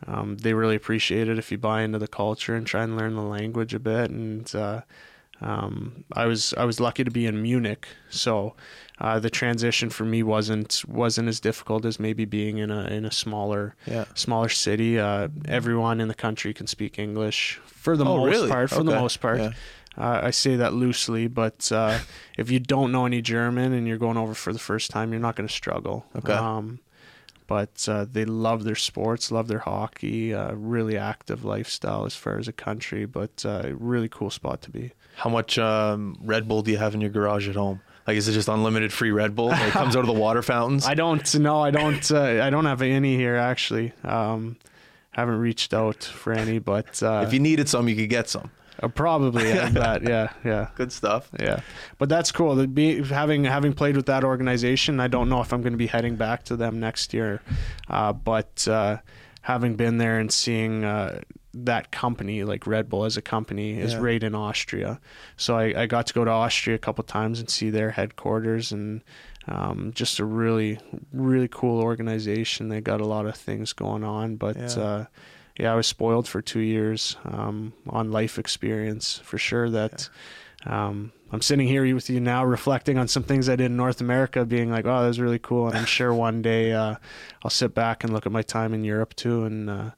[0.07, 3.15] um, they really appreciate it if you buy into the culture and try and learn
[3.15, 4.81] the language a bit, and uh,
[5.41, 8.55] um, I was I was lucky to be in Munich, so
[8.99, 13.05] uh, the transition for me wasn't wasn't as difficult as maybe being in a in
[13.05, 14.05] a smaller yeah.
[14.15, 14.99] smaller city.
[14.99, 18.49] Uh, everyone in the country can speak English for the oh, most really?
[18.49, 18.69] part.
[18.69, 18.85] For okay.
[18.85, 19.51] the most part, yeah.
[19.97, 21.99] uh, I say that loosely, but uh,
[22.37, 25.21] if you don't know any German and you're going over for the first time, you're
[25.21, 26.05] not going to struggle.
[26.17, 26.33] Okay.
[26.33, 26.79] Um,
[27.47, 32.37] but uh, they love their sports, love their hockey, uh, really active lifestyle as far
[32.37, 34.91] as a country, but uh, really cool spot to be.
[35.19, 37.81] How much um, Red Bull do you have in your garage at home?
[38.07, 39.47] Like, is it just unlimited free Red Bull?
[39.47, 40.87] Like, it comes out of the water fountains.
[40.87, 41.61] I don't know.
[41.61, 42.09] I don't.
[42.09, 43.91] Uh, I don't have any here actually.
[44.05, 44.55] Um,
[45.11, 48.49] haven't reached out for any, but uh, if you needed some, you could get some.
[48.81, 50.69] Uh, probably, yeah, that, yeah, yeah.
[50.75, 51.29] Good stuff.
[51.37, 51.59] Yeah,
[51.97, 52.55] but that's cool.
[52.55, 55.77] The, be, having having played with that organization, I don't know if I'm going to
[55.77, 57.41] be heading back to them next year,
[57.89, 58.99] uh, but uh,
[59.41, 61.19] having been there and seeing uh,
[61.53, 63.99] that company, like Red Bull as a company, is yeah.
[63.99, 64.99] right in Austria.
[65.35, 68.71] So I, I got to go to Austria a couple times and see their headquarters
[68.71, 69.01] and
[69.47, 70.79] um, just a really,
[71.11, 72.69] really cool organization.
[72.69, 75.05] They got a lot of things going on, but yeah, uh,
[75.59, 79.69] yeah I was spoiled for two years um, on life experience for sure.
[79.69, 80.07] That
[80.65, 84.01] um, I'm sitting here with you now, reflecting on some things I did in North
[84.01, 86.95] America, being like, "Oh, that was really cool." And I'm sure one day uh,
[87.43, 89.91] I'll sit back and look at my time in Europe too, and uh,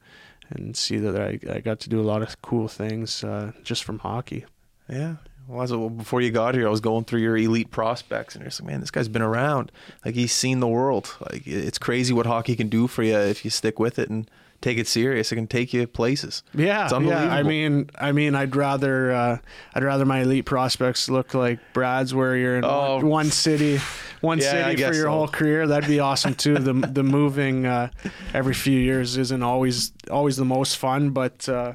[0.52, 3.84] and see that I, I got to do a lot of cool things uh, just
[3.84, 4.46] from hockey.
[4.90, 5.16] Yeah.
[5.48, 8.52] Well, well, before you got here, I was going through your elite prospects, and you're
[8.52, 9.72] like, man, this guy's been around.
[10.06, 11.16] Like he's seen the world.
[11.30, 14.30] Like it's crazy what hockey can do for you if you stick with it and
[14.62, 15.32] take it serious.
[15.32, 16.44] It can take you places.
[16.54, 17.28] Yeah, it's unbelievable.
[17.28, 17.34] Yeah.
[17.36, 19.38] I mean, I mean, I'd rather uh,
[19.74, 22.98] I'd rather my elite prospects look like Brad's, where you're in Oh.
[22.98, 23.80] one, one city,
[24.22, 25.10] one Yeah, city for your so.
[25.12, 25.68] whole career.
[25.68, 26.56] That'd be awesome too.
[26.56, 27.90] the The moving uh,
[28.34, 31.74] every few years isn't always always the most fun, but uh,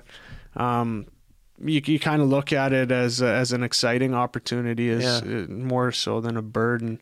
[0.57, 1.07] um,
[1.65, 5.39] you you kind of look at it as as an exciting opportunity, as Yeah.
[5.41, 7.01] uh, more so than a burden.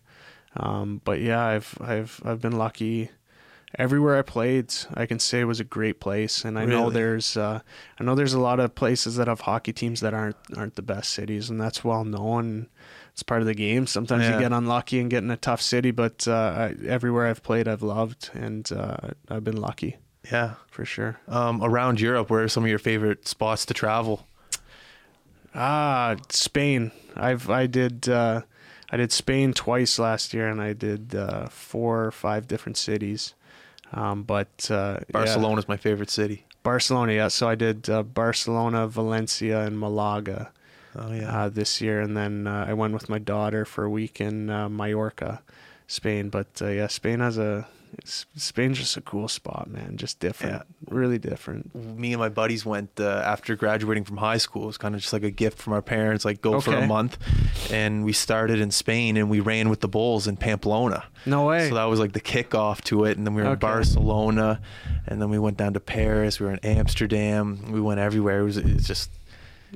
[0.57, 3.11] Um, but yeah, I've I've I've been lucky
[3.79, 6.45] everywhere I played, I can say was a great place.
[6.45, 6.95] And I know Really?
[6.95, 7.61] there's, uh,
[7.99, 10.83] I know there's a lot of places that have hockey teams that aren't aren't the
[10.83, 12.69] best cities, and that's well known.
[13.13, 13.87] It's part of the game.
[13.87, 14.35] Sometimes Yeah.
[14.35, 16.33] you get unlucky and get in a tough city, but uh,
[16.83, 18.97] I, everywhere I've played, I've loved, and uh,
[19.29, 19.99] I've been lucky
[20.31, 20.55] Yeah.
[20.69, 21.21] for sure.
[21.29, 24.27] Um, around Europe, where are some of your favorite spots to travel?
[25.55, 26.91] Ah, Spain.
[27.17, 28.43] I've I did uh,
[28.91, 33.35] I did Spain twice last year, and I did uh, four or five different cities.
[33.95, 34.99] Um, but uh,
[35.65, 35.65] yeah.
[35.69, 36.45] My favorite city.
[36.63, 37.29] Barcelona, yeah.
[37.29, 40.51] So I did uh, Barcelona, Valencia, and Malaga
[40.97, 41.45] Oh yeah.
[41.45, 44.51] uh, this year, and then uh, I went with my daughter for a week in
[44.51, 45.43] uh, Mallorca,
[45.87, 46.29] Spain.
[46.29, 47.67] But uh, yeah, Spain has a
[48.05, 49.97] Spain's just a cool spot, man.
[49.97, 51.75] Just different, really different.
[51.75, 54.65] me and my buddies went uh, after graduating from high school.
[54.65, 56.87] It was kind of just like a gift from our parents, like go for a
[56.87, 57.19] month.
[57.71, 61.05] And we started in Spain and we ran with the Bulls in Pamplona.
[61.27, 61.69] No way.
[61.69, 63.17] So that was like the kickoff to it.
[63.17, 64.61] And then we were in Barcelona.
[65.07, 66.41] And then we went down to Paris.
[66.41, 67.73] We were in Amsterdam.
[67.73, 68.41] We went everywhere.
[68.41, 69.11] It was it's just,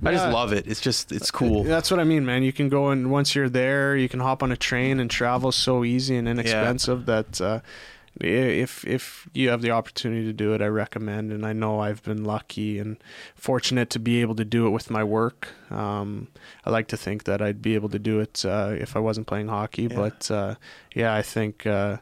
[0.04, 0.66] I just love it.
[0.68, 1.64] It's just, it's cool.
[1.64, 2.42] That's what I mean, man.
[2.44, 5.50] You can go and once you're there, you can hop on a train and travel
[5.50, 7.60] so easy and inexpensive that uh,
[8.20, 11.32] if if you have the opportunity to do it, I recommend.
[11.32, 12.96] And I know I've been lucky and
[13.34, 15.48] fortunate to be able to do it with my work.
[15.70, 16.28] Um,
[16.64, 19.26] I like to think that I'd be able to do it uh, if I wasn't
[19.26, 19.96] playing hockey, Yeah.
[19.96, 20.54] but uh,
[20.94, 21.66] yeah, I think.
[21.66, 21.98] Uh,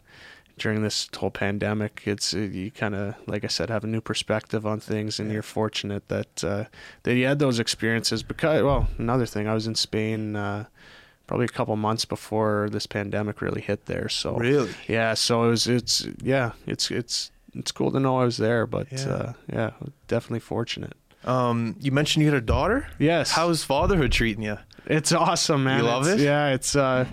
[0.58, 4.00] during this whole pandemic, it's uh, you kind of, like I said, have a new
[4.00, 5.34] perspective on things, and Yeah.
[5.34, 6.64] you're fortunate that uh,
[7.02, 8.22] that you had those experiences.
[8.22, 10.64] Because, well, another thing, I was in Spain uh,
[11.26, 14.08] probably a couple months before this pandemic really hit there.
[14.08, 14.70] So Really?
[14.88, 18.66] yeah, so it was, it's yeah, it's it's it's cool to know I was there,
[18.66, 19.08] but Yeah.
[19.08, 19.70] uh, yeah,
[20.08, 20.92] definitely fortunate.
[21.24, 22.86] Um, you mentioned you had a daughter.
[22.98, 24.58] Yes, How's fatherhood treating you?
[24.86, 25.78] It's awesome, man.
[25.80, 26.24] You love It's- it?
[26.24, 27.06] Yeah, it's uh,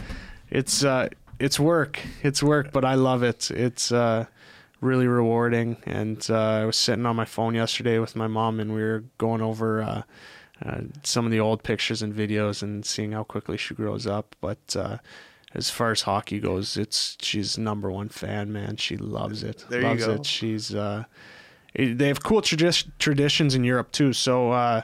[0.52, 1.10] it's uh,
[1.40, 2.00] it's work.
[2.22, 3.50] It's work, but I love it.
[3.50, 4.26] It's uh,
[4.82, 5.78] really rewarding.
[5.88, 9.06] And uh, I was sitting on my phone yesterday with my mom, and we were
[9.18, 10.02] going over uh,
[10.66, 14.36] uh, some of the old pictures and videos and seeing how quickly she grows up.
[14.42, 14.98] But uh,
[15.54, 18.78] as far as hockey goes, it's she's number one fan, man.
[18.78, 19.66] She loves it.
[19.70, 20.14] There you loves go.
[20.14, 20.26] it.
[20.26, 21.04] She's uh,
[21.76, 24.14] they have cool tradi- traditions in Europe too.
[24.14, 24.52] So.
[24.52, 24.82] Uh,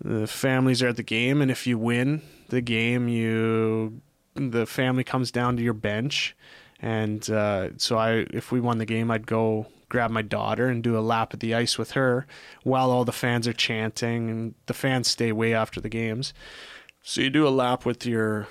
[0.00, 4.00] the families are at the game and if you win the game you
[4.34, 6.36] the family comes down to your bench
[6.80, 10.82] and uh, so i if we won the game i'd go grab my daughter and
[10.82, 12.26] do a lap at the ice with her
[12.64, 16.34] while all the fans are chanting and the fans stay way after the games
[17.02, 18.48] so you do a lap with your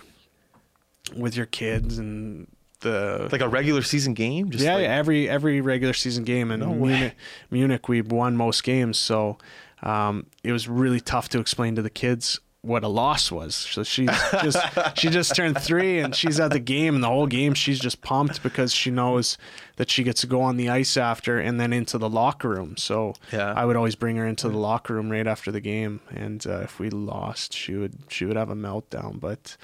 [1.16, 2.48] with your kids and
[2.80, 4.50] the Like a regular season game?
[4.50, 6.74] Just yeah, like, yeah, every every regular season game in No.
[6.74, 7.16] Munich,
[7.52, 9.38] Munich, we won most games, so
[9.84, 13.56] um, it was really tough to explain to the kids what a loss was.
[13.56, 14.10] So she's
[14.42, 14.58] just
[14.98, 18.02] she just turned three, and she's at the game, and the whole game she's just
[18.02, 19.38] pumped because she knows
[19.78, 22.78] that she gets to go on the ice after and then into the locker room.
[22.78, 23.54] So Yeah.
[23.54, 26.60] I would always bring her into the locker room right after the game, and uh,
[26.62, 29.20] if we lost, she would she would have a meltdown.
[29.20, 29.58] But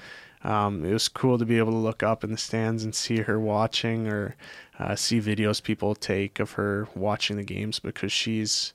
[0.44, 3.18] um, it was cool to be able to look up in the stands and see
[3.18, 4.36] her watching, or
[4.78, 8.72] uh, see videos people take of her watching the games because she's.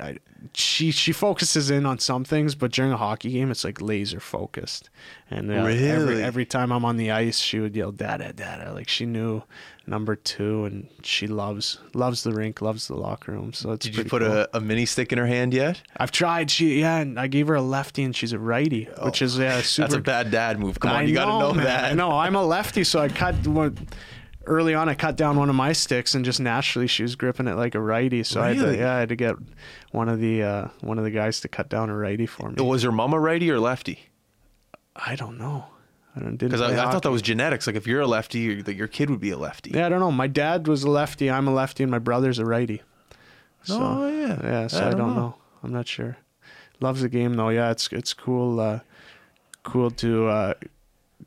[0.00, 0.16] I,
[0.52, 4.20] she she focuses in on some things, but during a hockey game, it's like laser
[4.20, 4.90] focused.
[5.30, 6.22] And uh, every Really?
[6.22, 9.42] every time I'm on the ice, she would yell "Dada, Dada!" Like she knew
[9.86, 13.52] number two, and she loves loves the rink, loves the locker room.
[13.52, 14.32] So it's Did you put cool.
[14.32, 15.82] a, a mini stick in her hand yet?
[15.96, 16.50] I've tried.
[16.50, 19.60] She yeah, and I gave her a lefty, and she's a righty, which is yeah,
[19.60, 19.88] super.
[19.88, 20.80] That's a bad dad move.
[20.80, 21.94] Come on, I you got to know that.
[21.94, 22.10] No.
[22.10, 23.76] I'm a lefty, so I cut one.
[24.48, 27.46] Early on, I cut down one of my sticks, and just naturally, she was gripping
[27.48, 28.22] it like a righty.
[28.22, 29.36] So I had to, yeah, I had to get
[29.92, 32.62] one of the uh, one of the guys to cut down a righty for me.
[32.62, 34.08] Was her mom a righty or lefty?
[34.96, 35.66] I don't know.
[36.16, 37.66] I don't didn't Because I, I thought that was genetics.
[37.66, 39.70] Like if you're a lefty, your- that your kid would be a lefty.
[39.72, 40.10] Yeah, I don't know.
[40.10, 41.30] My dad was a lefty.
[41.30, 42.82] I'm a lefty, and my brother's a righty.
[43.64, 44.40] So, Oh, yeah.
[44.42, 45.20] Yeah, so I I, don't don't know.
[45.20, 45.34] know.
[45.62, 46.16] I'm not sure.
[46.80, 47.50] Loves the game though.
[47.50, 48.60] Yeah, it's it's cool.
[48.60, 48.80] Uh,
[49.62, 50.54] cool to uh,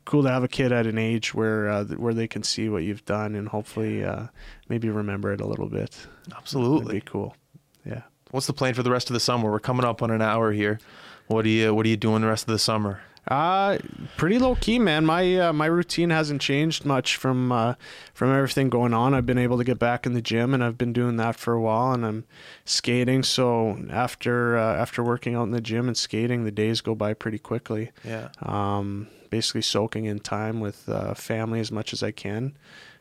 [0.04, 2.82] cool to have a kid at an age where uh, where they can see what
[2.82, 4.26] you've done and hopefully uh,
[4.68, 5.90] maybe remember it a little bit.
[6.24, 6.94] That'd Absolutely.
[6.96, 7.36] be cool.
[7.84, 8.02] Yeah.
[8.30, 9.50] What's the plan for the rest of the summer?
[9.50, 10.78] We're coming up on an hour here.
[11.26, 13.00] What are you What are you doing the rest of the summer?
[13.28, 13.78] Uh
[14.16, 15.06] pretty low key, man.
[15.06, 17.74] My uh, my routine hasn't changed much from uh,
[18.14, 19.14] from everything going on.
[19.14, 21.52] I've been able to get back in the gym, and I've been doing that for
[21.54, 21.92] a while.
[21.92, 22.24] And I'm
[22.64, 23.22] skating.
[23.22, 27.14] So after uh, after working out in the gym and skating, the days go by
[27.14, 27.92] pretty quickly.
[28.04, 28.30] Yeah.
[28.42, 32.54] Um, basically soaking in time with uh, family as much as I can.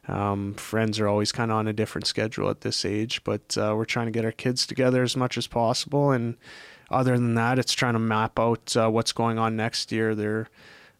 [0.08, 3.74] Um, friends are always kind of on a different schedule at this age, but uh,
[3.76, 6.12] we're trying to get our kids together as much as possible.
[6.12, 6.38] And
[6.90, 10.16] other than that, it's trying to map out uh, what's going on next year.
[10.16, 10.48] There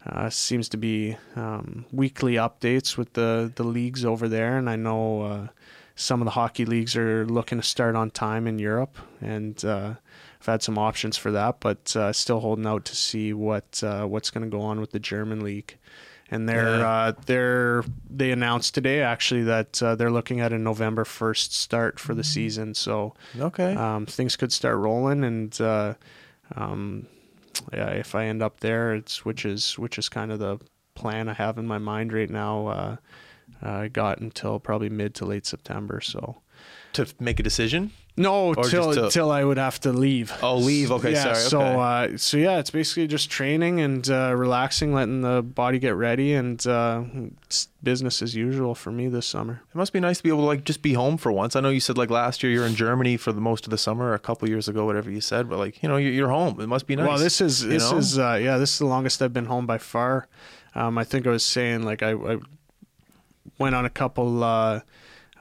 [0.06, 4.76] uh, seems to be um, weekly updates with the, the leagues over there, and I
[4.76, 5.48] know uh,
[5.96, 9.94] some of the hockey leagues are looking to start on time in Europe, and uh,
[10.42, 14.06] I've had some options for that, but uh, still holding out to see what uh,
[14.06, 15.78] what's going to go on with the German league.
[16.32, 16.90] And they're Yeah.
[16.90, 22.00] uh, they're they announced today actually that uh, they're looking at a November first start
[22.00, 22.74] for the season.
[22.74, 23.76] So Okay.
[23.76, 25.94] um, things could start rolling, and uh,
[26.56, 27.06] um,
[27.74, 30.58] yeah, if I end up there, it's which is which is kind of the
[30.96, 32.68] plan I have in my mind right now.
[32.68, 32.96] Uh,
[33.62, 36.02] I got until probably mid to late September.
[36.02, 36.38] So
[36.94, 37.92] to make a decision.
[38.18, 40.34] No, Or till to- till I would have to leave.
[40.44, 40.92] Oh, leave.
[40.92, 41.50] Okay, yeah, sorry.
[41.50, 45.96] So uh, so yeah, it's basically just training and uh, relaxing, letting the body get
[45.96, 47.04] ready, and uh,
[47.46, 49.62] it's business as usual for me this summer.
[49.74, 51.56] It must be nice to be able to like just be home for once.
[51.56, 53.78] I know you said like last year you're in Germany for the most of the
[53.78, 56.30] summer, or a couple years ago, whatever you said, but like you know you're, you're
[56.30, 56.60] home.
[56.60, 57.08] It must be nice.
[57.08, 57.98] Well, this is this know?
[57.98, 60.28] is uh, yeah, this is the longest I've been home by far.
[60.76, 62.38] Um, I think I was saying like I, I
[63.58, 64.82] went on a couple uh,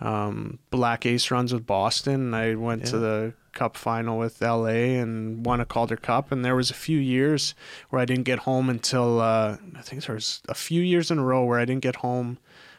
[0.00, 2.34] um, black ace runs with Boston.
[2.34, 4.66] I went to the Cup final with LA
[5.00, 6.30] and won a Calder Cup.
[6.32, 7.54] And there was a few years
[7.90, 11.18] where I didn't get home until uh, I think there was a few years in
[11.18, 12.38] a row where I didn't get home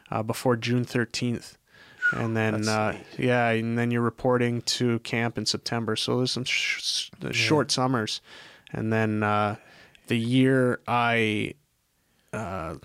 [0.10, 1.58] uh, before June thirteenth.
[2.14, 5.96] And then, uh, yeah, and then you're reporting to camp in September.
[5.96, 8.20] So there's some sh- sh- short summers.
[8.74, 9.56] And then uh,
[10.08, 11.54] the year I,
[12.34, 12.76] uh,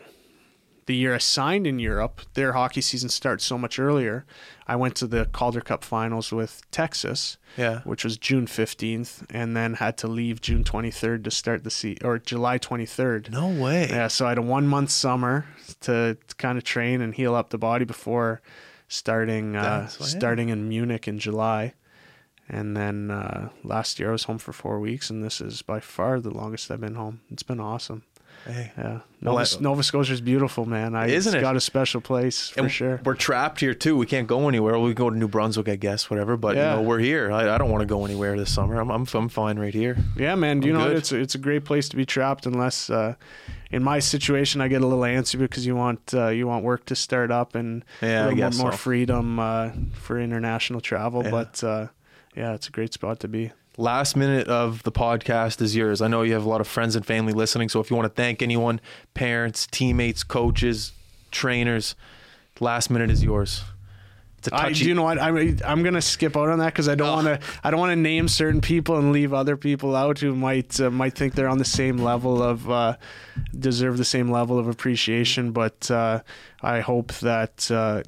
[0.87, 4.24] the year I signed in Europe, their hockey season starts so much earlier.
[4.68, 7.80] I went to the Calder Cup finals with Texas, yeah.
[7.80, 12.07] which was June 15th, and then had to leave June 23rd to start the season,
[12.07, 13.30] or July 23rd.
[13.30, 13.89] No way.
[13.89, 15.47] Yeah, so I had a one month summer
[15.80, 18.41] to, to kind of train and heal up the body before
[18.89, 21.74] starting uh, starting in Munich in July.
[22.49, 25.80] And then uh, last year I was home for four weeks, and this is by
[25.80, 27.20] far the longest I've been home.
[27.28, 28.05] It's been awesome.
[28.47, 28.71] Hey.
[28.79, 30.95] Yeah, Nova, I- Nova Scotia is beautiful, man.
[30.95, 31.41] I, Isn't it's it?
[31.41, 33.01] got a special place for And sure.
[33.05, 33.97] We're trapped here too.
[33.97, 34.79] We can't go anywhere.
[34.79, 36.37] We go to New Brunswick, I guess, whatever.
[36.37, 36.77] But Yeah.
[36.77, 37.33] you know, we're here.
[37.33, 38.79] I, I don't want to go anywhere this summer.
[38.81, 39.97] I'm, I'm I'm fine right here.
[40.17, 40.63] Yeah, man.
[40.63, 40.97] You I'm know, good.
[40.99, 43.15] it's it's a great place to be trapped unless, uh,
[43.73, 46.85] in my situation, I get a little antsy because you want uh, you want work
[46.87, 50.81] to start up and Yeah, I a little guess more, more freedom uh, for international
[50.81, 51.25] travel.
[51.25, 51.31] Yeah.
[51.33, 51.87] But uh,
[52.37, 53.51] yeah, it's a great spot to be.
[53.79, 56.01] Last minute of the podcast is yours.
[56.01, 57.68] I know you have a lot of friends and family listening.
[57.68, 58.81] So if you want to thank anyone,
[59.12, 60.93] parents, teammates, coaches,
[61.31, 61.95] trainers,
[62.59, 63.64] last minute is yours.
[64.39, 64.85] It's a I, touchy.
[64.85, 65.20] do you know what?
[65.20, 67.14] I'm I'm gonna skip out on that because I don't Oh.
[67.16, 67.41] want to.
[67.64, 70.91] I don't want to name certain people and leave other people out who might uh,
[70.91, 72.97] might think they're on the same level of uh,
[73.59, 75.53] deserve the same level of appreciation.
[75.53, 76.20] But uh,
[76.62, 78.03] I hope that uh,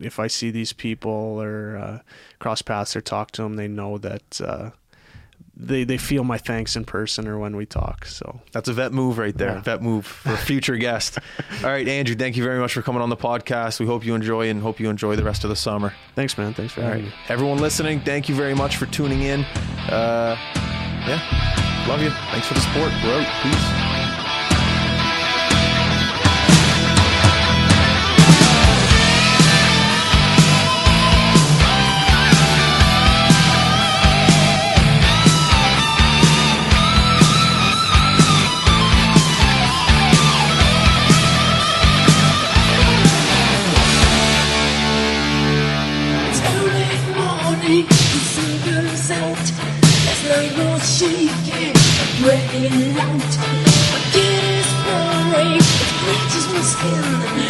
[0.00, 1.98] if I see these people or uh,
[2.40, 4.72] cross paths or talk to them, they know that.
[5.54, 8.06] They, they feel my thanks in person or when we talk.
[8.06, 9.50] So That's a vet move right there.
[9.56, 9.60] Yeah.
[9.60, 11.18] Vet move for a future guest.
[11.62, 13.78] All right, Andrew, thank you very much for coming on the podcast.
[13.78, 15.92] We hope you enjoy and hope you enjoy the rest of the summer.
[16.14, 16.54] thanks, man.
[16.54, 17.18] Thanks for All having right, me.
[17.28, 19.40] everyone listening, thank you very much for tuning in.
[19.90, 20.36] Uh,
[21.06, 22.10] yeah, love you.
[22.30, 22.90] Thanks for the support.
[23.04, 23.42] We're out.
[23.42, 24.21] Peace.
[52.52, 53.38] Breaking out.
[53.92, 54.70] My kid is
[55.56, 57.41] it bleaches my skin.